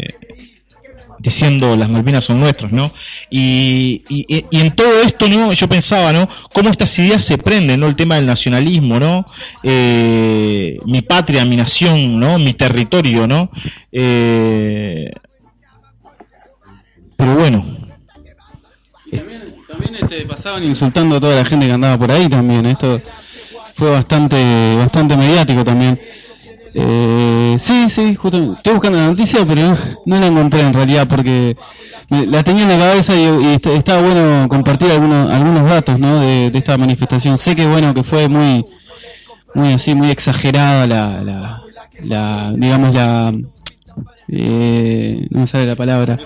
[1.20, 2.90] diciendo las Malvinas son nuestras, ¿no?
[3.28, 5.52] Y, y, y en todo esto, ¿no?
[5.52, 6.28] Yo pensaba, ¿no?
[6.52, 7.86] Cómo estas ideas se prenden, ¿no?
[7.88, 9.26] El tema del nacionalismo, ¿no?
[9.62, 12.38] Eh, mi patria, mi nación, ¿no?
[12.38, 13.50] Mi territorio, ¿no?
[13.90, 15.10] Eh,
[17.16, 17.64] pero bueno,
[19.68, 22.66] También este, pasaban insultando a toda la gente que andaba por ahí también.
[22.66, 23.00] Esto
[23.74, 25.98] fue bastante bastante mediático también.
[26.74, 29.74] Eh, sí, sí, justo estoy buscando la noticia, pero
[30.06, 31.56] no, la encontré en realidad porque
[32.10, 36.20] la tenía en la cabeza y, y est- estaba bueno compartir algunos algunos datos ¿no?
[36.20, 38.64] de, de esta manifestación sé que bueno que fue muy
[39.54, 41.62] muy así muy exagerada la, la,
[42.04, 43.32] la digamos la
[44.28, 46.18] eh, no me sale la palabra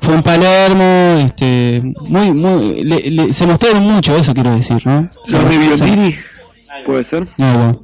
[0.00, 5.08] fue en Palermo este muy muy le- le- se mostraron mucho eso quiero decir no
[5.28, 6.18] ¿Los de?
[6.84, 7.26] ¿Puede ser?
[7.36, 7.82] no, no.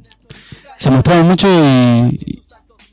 [0.77, 2.41] se mostraron mucho y,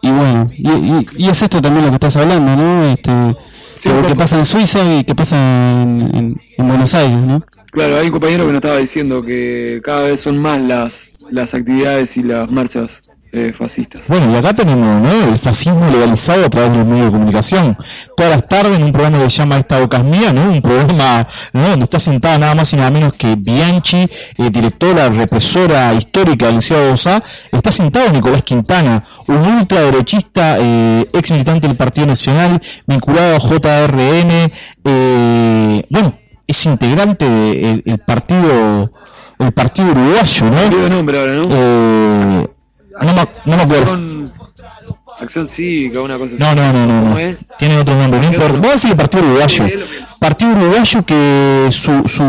[0.03, 2.85] y bueno, y, y- y es esto también lo que estás hablando, ¿no?
[2.85, 5.37] Este, lo que pasa en Suiza y que pasa
[5.83, 7.45] en, en- en Buenos Aires, ¿no?
[7.71, 11.55] Claro, hay un compañero que nos estaba diciendo que cada vez son más las, las
[11.55, 13.03] actividades y las marchas
[13.33, 14.03] eh, fascistas.
[14.09, 15.29] Bueno, y acá tenemos ¿no?
[15.29, 17.77] el fascismo legalizado a través de los medios de comunicación.
[18.17, 20.51] Todas las tardes en un programa que se llama Esta Boca es Mía, ¿no?
[20.51, 21.69] un programa ¿no?
[21.69, 26.57] donde está sentada nada más y nada menos que Bianchi, eh, directora, represora histórica del
[26.57, 32.61] Liceo de Bosá, está sentado Nicolás Quintana, un ultraderechista, eh, ex militante del Partido Nacional,
[32.87, 34.53] vinculado a JRN,
[34.85, 38.91] eh, bueno, es integrante del el partido
[39.41, 40.89] el partido uruguayo, ¿no?
[40.89, 41.45] Nombre ahora, ¿no?
[41.51, 42.47] Eh,
[43.01, 43.93] no, me, no me acuerdo.
[43.93, 44.33] Acción,
[45.21, 46.57] acción cívica, una cosa No, así.
[46.57, 47.19] no, no, no, ¿Cómo no.
[47.19, 47.37] es?
[47.59, 48.21] Tiene otro nombre.
[48.21, 48.59] No importa.
[48.59, 49.65] Voy a decir el Partido Uruguayo.
[50.21, 52.23] Partido Uruguayo que su, su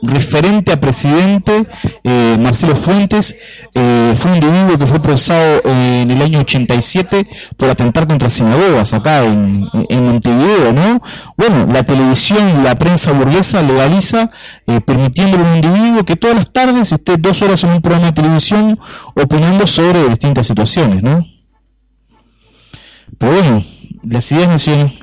[0.00, 1.66] referente a presidente,
[2.04, 3.34] eh, Marcelo Fuentes,
[3.74, 8.30] eh, fue un individuo que fue procesado eh, en el año 87 por atentar contra
[8.30, 11.02] sinagogas acá en, Montevideo, ¿no?
[11.36, 14.30] Bueno, la televisión la prensa burguesa legaliza
[14.68, 18.06] eh, permitiéndole a un individuo que todas las tardes esté dos horas en un programa
[18.06, 18.78] de televisión
[19.16, 21.26] opinando sobre distintas situaciones, ¿no?
[23.18, 23.64] Pero bueno,
[24.04, 25.01] las ideas nacionales.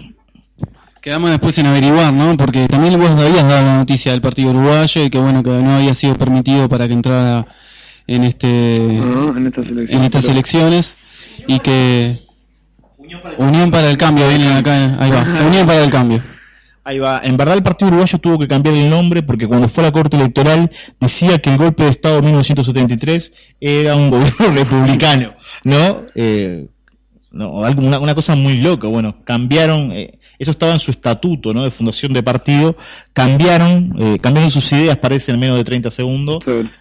[1.01, 2.35] Quedamos después en averiguar, ¿no?
[2.35, 5.75] Porque también vos habías dado la noticia del partido uruguayo y que bueno, que no
[5.75, 7.47] había sido permitido para que entrara
[8.05, 9.91] en este en estas elecciones.
[9.91, 10.95] en estas elecciones
[11.47, 12.17] y que
[13.37, 16.21] Unión para el Cambio viene acá, ahí va, Unión para el Cambio.
[16.83, 17.21] Ahí va.
[17.23, 19.91] En verdad el Partido Uruguayo tuvo que cambiar el nombre porque cuando fue a la
[19.93, 20.69] Corte Electoral
[20.99, 23.31] decía que el golpe de Estado de 1973
[23.61, 26.01] era un gobierno republicano, ¿no?
[26.15, 26.67] Eh,
[27.31, 28.87] no, una cosa muy loca.
[28.87, 31.63] Bueno, cambiaron, eh, eso estaba en su estatuto, ¿no?
[31.65, 32.75] De fundación de partido,
[33.13, 36.39] cambiaron, eh, cambiaron sus ideas, parece, en menos de 30 segundos,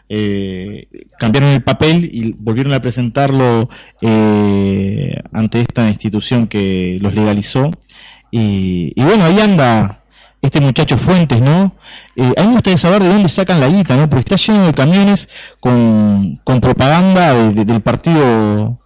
[0.09, 3.69] eh, cambiaron el papel y volvieron a presentarlo
[4.01, 7.71] eh, ante esta institución que los legalizó.
[8.31, 10.05] Y, y bueno, ahí anda
[10.41, 11.75] este muchacho Fuentes, ¿no?
[12.15, 14.09] Eh, a mí me gustaría saber de dónde sacan la guita, ¿no?
[14.09, 15.29] Porque está lleno de camiones
[15.61, 18.79] con, con propaganda de- de- del partido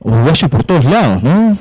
[0.00, 1.56] uruguayo por todos lados, ¿no?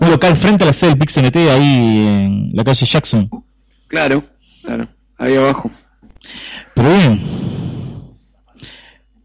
[0.00, 3.28] Un local frente a la sede del PixNT ahí en la calle Jackson.
[3.88, 4.24] Claro,
[4.62, 4.88] claro.
[5.18, 5.70] Ahí abajo.
[6.74, 7.20] Pero bien,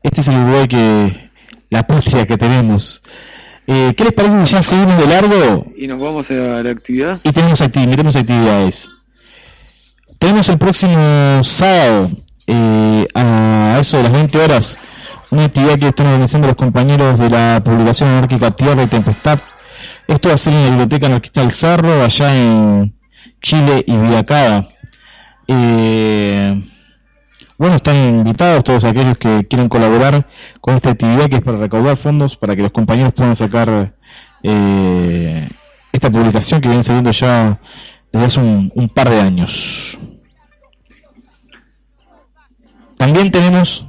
[0.03, 1.29] este es el Uruguay que,
[1.69, 3.01] la patria que tenemos.
[3.67, 7.19] Eh, ¿Qué les parece si ya seguimos de largo Y nos vamos a la actividad.
[7.23, 8.89] y tenemos, acti- actividades?
[10.19, 12.09] Tenemos el próximo sábado,
[12.47, 14.77] eh, a eso de las 20 horas,
[15.31, 19.39] una actividad que están organizando los compañeros de la publicación anárquica Tierra y Tempestad.
[20.07, 22.95] Esto va a ser en la Biblioteca Anarquista del Cerro, allá en
[23.41, 24.67] Chile y Villacaba.
[25.47, 26.63] Eh,
[27.57, 30.27] bueno, están invitados todos aquellos que quieren colaborar
[30.61, 33.95] con esta actividad que es para recaudar fondos para que los compañeros puedan sacar
[34.43, 35.47] eh,
[35.91, 37.59] esta publicación que viene saliendo ya
[38.11, 39.97] desde hace un, un par de años.
[42.97, 43.85] También tenemos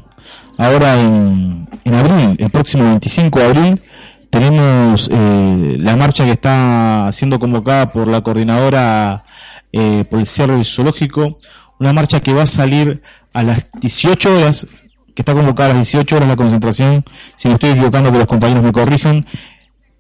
[0.57, 3.83] ahora en, en abril, el próximo 25 de abril,
[4.31, 9.25] tenemos eh, la marcha que está siendo convocada por la coordinadora
[9.73, 11.39] eh, por el cierre zoológico,
[11.79, 14.67] una marcha que va a salir a las 18 horas,
[15.15, 17.05] que está convocada a las 18 horas la concentración,
[17.37, 19.27] si me estoy equivocando que los compañeros me corrijan,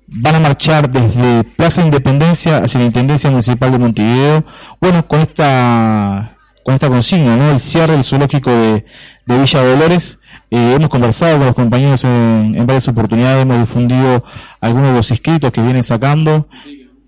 [0.07, 4.45] van a marchar desde Plaza Independencia hacia la Intendencia Municipal de Montevideo,
[4.81, 7.53] bueno, con esta con esta consigna, ¿no?
[7.53, 8.85] El cierre del zoológico de
[9.25, 10.19] Villa Dolores.
[10.51, 14.23] Eh, hemos conversado con los compañeros en, en varias oportunidades, hemos difundido
[14.61, 16.49] algunos de los escritos que vienen sacando.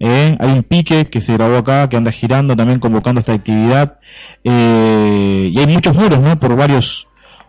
[0.01, 3.99] Eh, hay un pique que se grabó acá, que anda girando también convocando esta actividad.
[4.45, 6.39] Eh, y hay muchos muros, ¿no?
[6.39, 7.07] Por varios,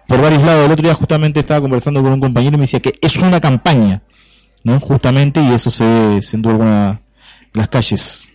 [0.07, 0.66] por varios lados.
[0.66, 3.40] El otro día justamente estaba conversando con un compañero y me decía que es una
[3.40, 4.02] campaña,
[4.64, 4.80] ¿no?
[4.80, 7.02] Justamente, y eso se alguna
[7.53, 8.28] en las calles.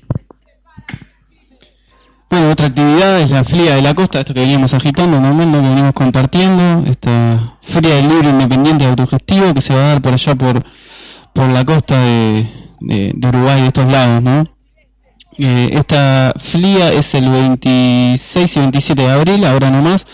[2.34, 5.68] Bueno, otra actividad es la Fría de la Costa, esto que veníamos agitando, normalmente que
[5.68, 10.34] venimos compartiendo, esta Fría del Libro Independiente Autogestivo que se va a dar por allá
[10.34, 10.60] por,
[11.32, 12.48] por la costa de,
[12.80, 14.48] de, de Uruguay, de estos lados, ¿no?
[15.38, 20.04] Eh, esta FLIA es el 26 y 27 de abril, ahora nomás.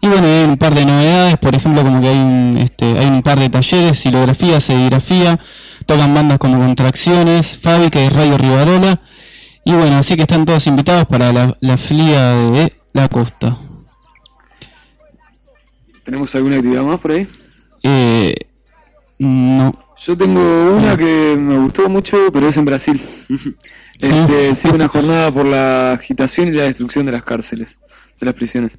[0.00, 3.06] Y bueno, hay un par de novedades, por ejemplo, como que hay un, este, hay
[3.06, 5.38] un par de talleres, silografía, serigrafía,
[5.86, 9.00] tocan bandas como Contracciones, Fábrica y Radio Rivarola.
[9.70, 13.56] Y bueno, así que están todos invitados para la, la flia de la costa.
[16.02, 17.28] ¿Tenemos alguna actividad más por ahí?
[17.84, 18.34] Eh,
[19.20, 19.72] no.
[20.04, 20.40] Yo tengo
[20.76, 23.00] una que me gustó mucho, pero es en Brasil.
[24.00, 27.78] este, sí, una jornada por la agitación y la destrucción de las cárceles,
[28.18, 28.76] de las prisiones.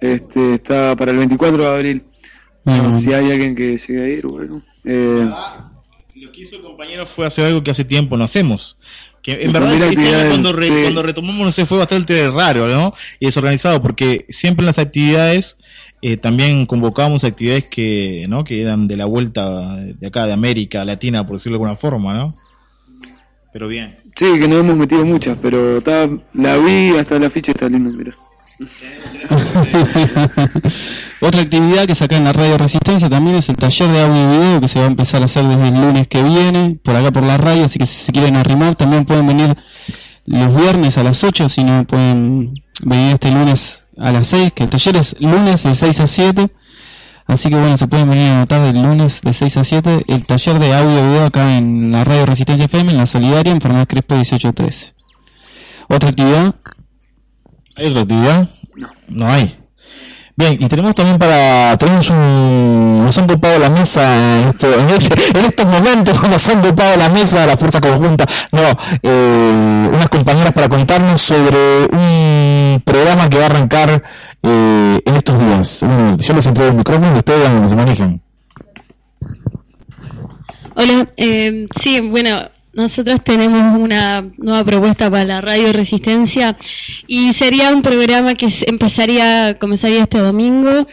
[0.00, 2.02] Este, está para el 24 de abril.
[2.64, 2.90] Mm.
[2.90, 4.62] Si hay alguien que llegue a ir, bueno.
[4.84, 5.30] Eh,
[6.16, 8.76] Lo que hizo el compañero fue hacer algo que hace tiempo no hacemos.
[9.22, 10.82] Que en Y verdad este año cuando, re- sí.
[10.82, 12.94] cuando retomamos no sé fue bastante raro ¿no?
[13.20, 15.56] y desorganizado porque siempre en las actividades
[16.02, 20.84] eh, también convocábamos actividades que no que eran de la vuelta de acá de América
[20.84, 22.34] Latina por decirlo de alguna forma ¿no?
[23.52, 25.80] pero bien sí, que no hemos metido muchas, pero
[26.34, 28.14] la vi hasta la ficha está linda, mira.
[31.20, 34.26] Otra actividad que saca en la Radio Resistencia también es el taller de audio y
[34.36, 37.12] video que se va a empezar a hacer desde el lunes que viene, por acá
[37.12, 39.56] por la radio, así que si se quieren arrimar también pueden venir
[40.26, 44.64] los viernes a las 8, si no pueden venir este lunes a las 6, que
[44.64, 46.50] el taller es lunes de 6 a 7,
[47.26, 50.26] así que bueno, se pueden venir a anotar el lunes de 6 a 7, el
[50.26, 53.60] taller de audio y video acá en la Radio Resistencia FM, en la Solidaria, en
[53.60, 54.94] Fernández Crespo 1813.
[55.88, 56.54] Otra actividad,
[57.78, 58.48] ¿hay otra actividad?
[58.76, 59.54] no no hay
[60.36, 64.90] Bien, y tenemos también para, tenemos un, nos han ocupado la mesa en, esto- en,
[64.90, 68.60] este- en estos momentos, nos han ocupado la mesa de la Fuerza Conjunta, no,
[69.02, 74.00] eh, unas compañeras para contarnos sobre un programa que va a arrancar
[74.44, 75.80] eh, en estos días.
[75.84, 78.22] Bueno, yo les entrego el micrófono y ustedes se manejen.
[80.76, 82.48] Hola, eh, sí, bueno,
[82.78, 86.56] nosotros tenemos una nueva propuesta para la Radio Resistencia
[87.08, 90.86] y sería un programa que empezaría, comenzaría este domingo.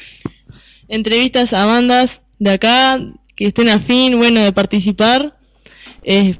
[0.87, 2.99] entrevistas a bandas de acá
[3.35, 5.37] que estén afín, bueno, de participar.
[6.03, 6.35] Eh,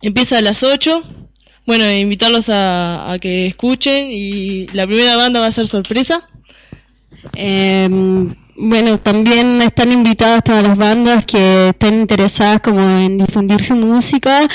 [0.00, 1.02] empieza a las 8.
[1.66, 6.26] Bueno, invitarlos a, a que escuchen y la primera banda va a ser sorpresa.
[7.34, 7.86] Eh,
[8.60, 14.46] bueno, también están invitadas todas las bandas que estén interesadas como en difundir su música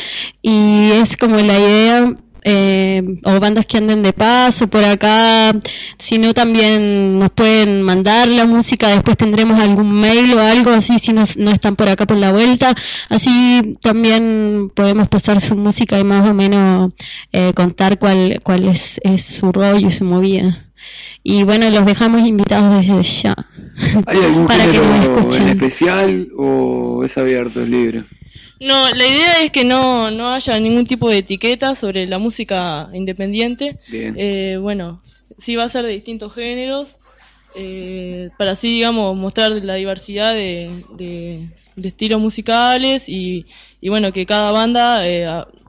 [0.42, 5.52] y es como la idea eh, o bandas que anden de paso por acá,
[5.98, 11.00] si no también nos pueden mandar la música, después tendremos algún mail o algo así
[11.00, 12.76] si no, están por acá por la vuelta,
[13.10, 16.94] así también podemos pasar su música y más o menos
[17.32, 20.65] eh, contar cuál, cuál es, es su rollo y su movida.
[21.28, 23.34] Y bueno, los dejamos invitados desde ya.
[24.06, 28.04] ¿Hay algún Para que nos en especial o es abierto, es libre?
[28.60, 32.90] No, la idea es que no, no haya ningún tipo de etiqueta sobre la música
[32.94, 33.76] independiente.
[33.90, 34.14] Bien.
[34.16, 35.02] Eh, bueno,
[35.40, 36.98] sí va a ser de distintos géneros,
[37.56, 43.48] eh, para así, digamos, mostrar la diversidad de, de- de estilos musicales y,
[43.82, 45.26] y bueno, que cada banda, eh,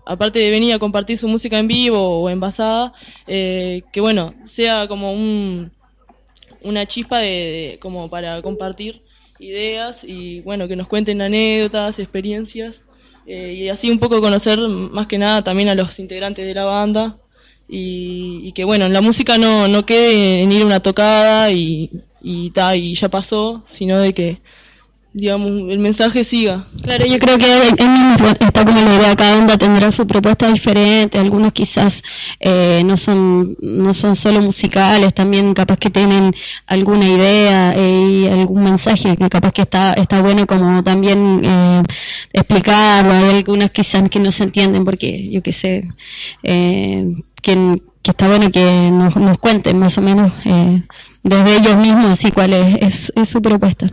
[0.07, 2.95] aparte de venir a compartir su música en vivo o envasada,
[3.27, 5.73] eh, que bueno, sea como un,
[6.61, 7.29] una chispa de,
[7.73, 9.03] de- como para compartir
[9.39, 12.85] ideas y bueno, que nos cuenten anécdotas, experiencias
[13.27, 16.65] eh, y así un poco conocer más que nada también a los integrantes de la
[16.65, 17.19] banda
[17.69, 21.91] y, y que bueno, la música no, no quede en ir a una tocada y,
[22.21, 24.43] y, ta, y ya pasó, sino de que
[25.17, 26.67] digamos el mensaje siga.
[26.83, 30.53] Claro, yo creo que ahí mismo está como la idea, cada banda tendrá su propuesta
[30.53, 32.03] diferente, algunos quizás
[32.39, 36.35] eh, no son no son solo musicales, también capaz que tienen
[36.67, 41.83] alguna idea eh, y algún mensaje que capaz que está está bueno como también eh,
[42.35, 45.89] explicarlo, hay algunas quizás que no se entienden porque yo qué sé,
[46.43, 47.07] eh,
[47.41, 50.83] que, que está bueno que nos, nos cuenten más o menos eh,
[51.23, 53.91] desde ellos mismos así cuál es, es su propuesta.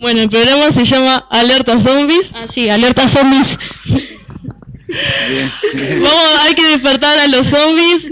[0.00, 2.26] Bueno, el programa se llama Alerta Zombies.
[2.34, 3.58] Ah, sí, Alerta Zombies.
[5.74, 8.10] Vamos, hay que despertar a los zombies.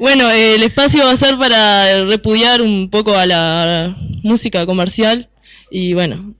[0.00, 5.28] Bueno, eh, el espacio va a ser para repudiar un poco a la música comercial
[5.70, 6.34] y bueno,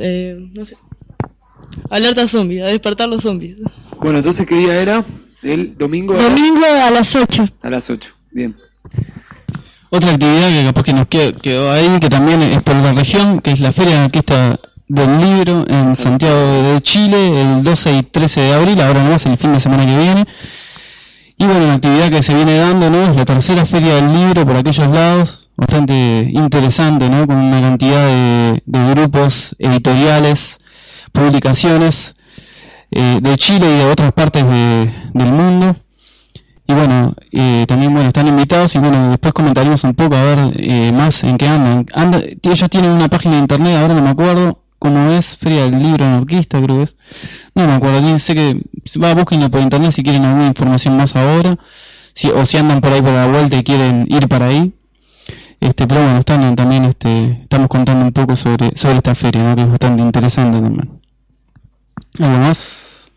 [0.00, 0.76] eh, no sé.
[1.88, 3.56] Alerta zombies, a despertar los zombies.
[4.00, 5.04] Bueno, entonces, ¿qué día era?
[5.42, 6.14] El domingo.
[6.14, 7.46] a- Domingo a las 8.
[7.62, 8.14] A las 8.
[8.30, 8.54] Bien.
[9.90, 13.40] Otra actividad que capaz que nos quedó, quedó ahí, que también es por la región,
[13.40, 18.40] que es la Feria Anarquista del Libro en Santiago de Chile, el 12 y 13
[18.40, 20.24] de abril, ahora nomás el fin de semana que viene.
[21.38, 23.02] Y bueno, una actividad que se viene dando, ¿no?
[23.02, 27.26] Es la tercera Feria del Libro por aquellos lados, bastante interesante, ¿no?
[27.26, 30.58] Con una cantidad de, de grupos editoriales,
[31.12, 32.14] publicaciones
[32.92, 35.76] eh, de Chile y de otras partes de- del mundo.
[36.70, 40.52] Y bueno, eh, también bueno, están invitados y bueno, después comentaremos un poco a ver
[40.56, 41.84] eh, más en qué andan.
[41.92, 45.82] Anda- ellos tienen una página de internet, ahora no me acuerdo, como es Feria del
[45.82, 46.96] Libro Anarquista, creo que es.
[47.56, 48.62] No me acuerdo sé que
[49.02, 51.58] va, búsquenlo por internet si quieren alguna información más ahora,
[52.14, 54.72] si, o si andan por ahí por la vuelta y quieren ir para ahí.
[55.58, 59.56] Este, pero bueno, están también este, estamos contando un poco sobre, sobre esta feria, ¿no?
[59.56, 61.00] que es bastante interesante también.
[62.20, 63.10] ¿Algo más?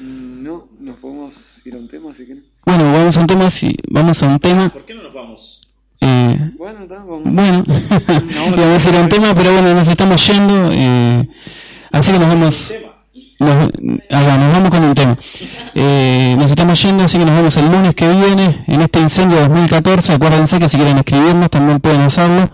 [0.00, 1.34] Mm, No, nos podemos
[1.64, 2.44] ir a un tema si quieren.
[2.68, 4.68] Bueno, vamos a un tema, si, vamos a un tema.
[4.68, 5.62] ¿Por qué no nos vamos?
[6.02, 7.22] Eh, Bueno, está, vamos.
[7.24, 7.64] bueno,
[8.58, 11.26] vamos a ir a un tema, pero bueno, nos estamos yendo, eh,
[11.92, 12.74] así que nos vamos,
[13.38, 15.16] nos, nos vamos con un tema.
[15.74, 19.38] Eh, nos estamos yendo, así que nos vemos el lunes que viene, en este incendio
[19.38, 22.50] 2014, acuérdense que si quieren escribirnos también pueden hacerlo,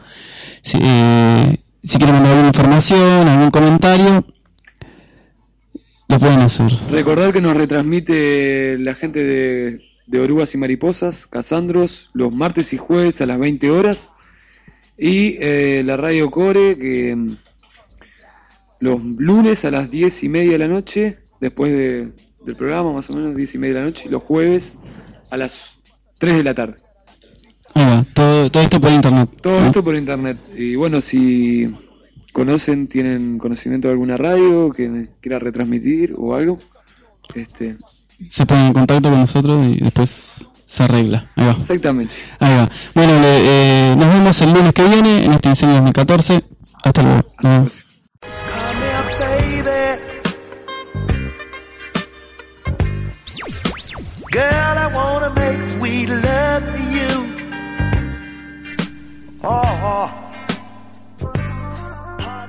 [0.62, 4.24] si, eh, si quieren mandar alguna información, algún comentario,
[6.06, 6.70] lo pueden hacer.
[6.92, 12.76] Recordar que nos retransmite la gente de, de Orugas y Mariposas, Casandros, los martes y
[12.78, 14.10] jueves a las 20 horas.
[14.98, 17.36] Y eh, la Radio Core, que mm,
[18.80, 22.12] los lunes a las 10 y media de la noche, después de-
[22.44, 24.78] del programa, más o menos 10 y media de la noche, y los jueves
[25.30, 25.78] a las
[26.18, 26.76] 3 de la tarde.
[28.12, 29.30] Todo, todo esto por internet.
[29.42, 29.66] Todo ¿no?
[29.66, 30.38] esto por internet.
[30.56, 31.74] Y bueno, si
[32.32, 36.58] conocen, tienen conocimiento de alguna radio que quiera retransmitir o algo,
[37.34, 37.76] este,
[38.30, 40.10] se ponen en contacto con nosotros y después
[40.66, 41.30] se arregla.
[41.36, 41.52] Ahí va.
[41.52, 42.14] Exactamente.
[42.40, 42.68] Ahí va.
[42.94, 46.44] Bueno, le- eh, nos vemos el lunes que viene en este incendio 2014.
[46.82, 47.22] Hasta luego.
[47.42, 47.84] Nos vemos.
[54.30, 57.14] Girl, I wanna make sweet love to you.
[59.42, 60.23] Oh,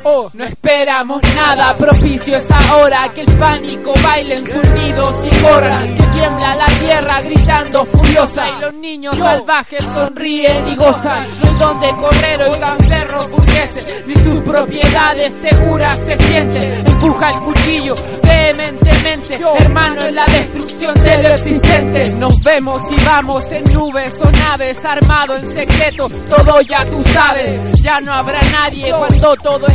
[0.08, 5.36] Oh, no esperamos nada propicio es ahora que el pánico baile en sus nidos y
[5.42, 8.44] corran que tiembla la tierra gritando furiosa.
[8.48, 14.16] Y los niños salvajes sonríen y gozan no hay donde correr oigan perros burgueses ni
[14.18, 21.30] sus propiedades seguras se sienten empuja el cuchillo vehementemente hermano en la destrucción de lo
[21.30, 22.12] existente.
[22.14, 27.82] Nos vemos y vamos en nubes o naves armado en secreto todo ya tú sabes
[27.82, 29.68] ya no habrá nadie cuando todo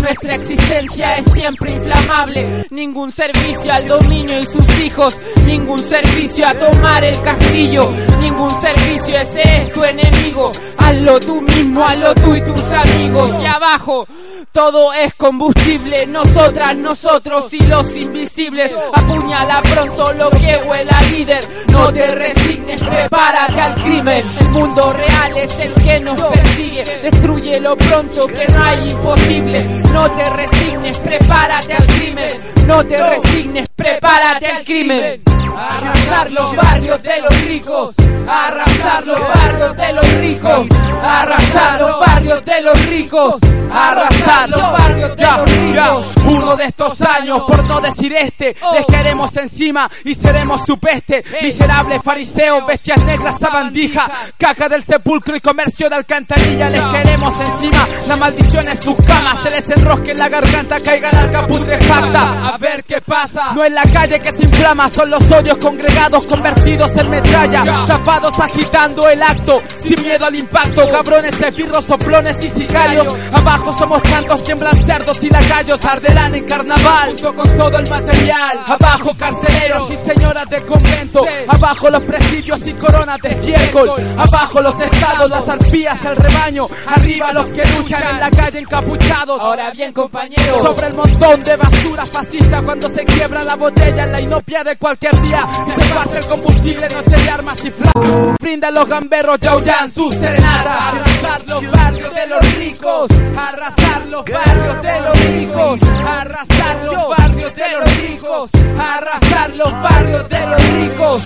[0.00, 2.66] nuestra existencia es siempre inflamable.
[2.70, 5.18] Ningún servicio al dominio en sus hijos
[5.50, 7.90] ningún servicio a tomar el castillo
[8.20, 10.52] ningún servicio ese es tu enemigo.
[10.78, 13.32] Hazlo tú mismo hazlo tú y tus amigos.
[13.42, 14.06] Y abajo
[14.52, 18.72] todo es combustible nosotras nosotros y los invisibles.
[18.94, 21.40] Apuñala pronto lo que huela líder
[21.72, 24.22] no te resignes prepárate al crimen.
[24.40, 26.84] El mundo real es el que nos persigue.
[27.02, 29.82] Destruyelo pronto que no hay imposible.
[29.92, 32.28] No te resignes prepárate al crimen.
[32.66, 35.22] No te resignes prepárate al crimen
[35.56, 37.94] arrasar los barrios de los ricos.
[38.28, 40.66] Arrasar los barrios de los ricos.
[41.02, 43.34] Arrasar los barrios de los ricos.
[43.72, 46.06] Arrasar los barrios de los ricos.
[46.26, 51.24] Uno de estos años, por no decir este, les queremos encima y seremos su peste.
[51.42, 56.68] Miserables fariseos, bestias negras, sabandija, caca del sepulcro y comercio de alcantarilla.
[56.70, 61.10] Les queremos encima, la maldición es sus camas, se les enrosque en la garganta, caiga
[61.12, 62.54] la arca putrefacta.
[62.54, 63.52] A ver qué pasa.
[63.54, 68.38] No es la calle que se inflama, son los odios congregados, convertidos en metralla, tapados
[68.38, 70.88] agitando el acto, sin miedo al impacto.
[70.90, 73.08] Cabrones, esbirros, soplones y sicarios.
[73.32, 78.60] Abajo somos tantos, tiemblan cerdos y lacayos, arderán en carnaval, junto con todo el material.
[78.66, 81.24] Abajo carceleros y señoras de convento.
[81.48, 83.90] Abajo los presidios y coronas de estiércol.
[84.18, 86.66] Abajo los estados, las arpías, el rebaño.
[86.86, 89.40] Arriba los que luchan en la calle encapuchados.
[89.40, 90.62] Ahora bien, compañeros.
[90.62, 94.76] Sobre el montón de basura fascista cuando se quiebra la botella en la inopia de
[94.76, 95.29] cualquier día.
[95.30, 98.34] Y se parte el combustible, noche de armas y flash.
[98.40, 100.82] Brinda los gamberros, yaullan sus serenatas.
[100.92, 103.10] Arrasar los barrios de los ricos.
[103.36, 105.80] Arrasar los barrios de los ricos.
[106.04, 108.50] Arrasar los barrios de los ricos.
[108.78, 111.22] Arrasar los barrios de los ricos.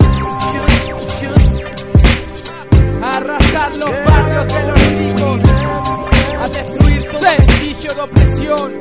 [3.03, 5.41] Arrasar los barrios de los ricos.
[6.43, 8.81] A destruir todo vestigio de opresión.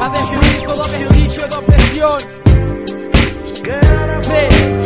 [0.00, 2.49] A destruir todo vestigio de opresión.
[4.28, 4.79] bed.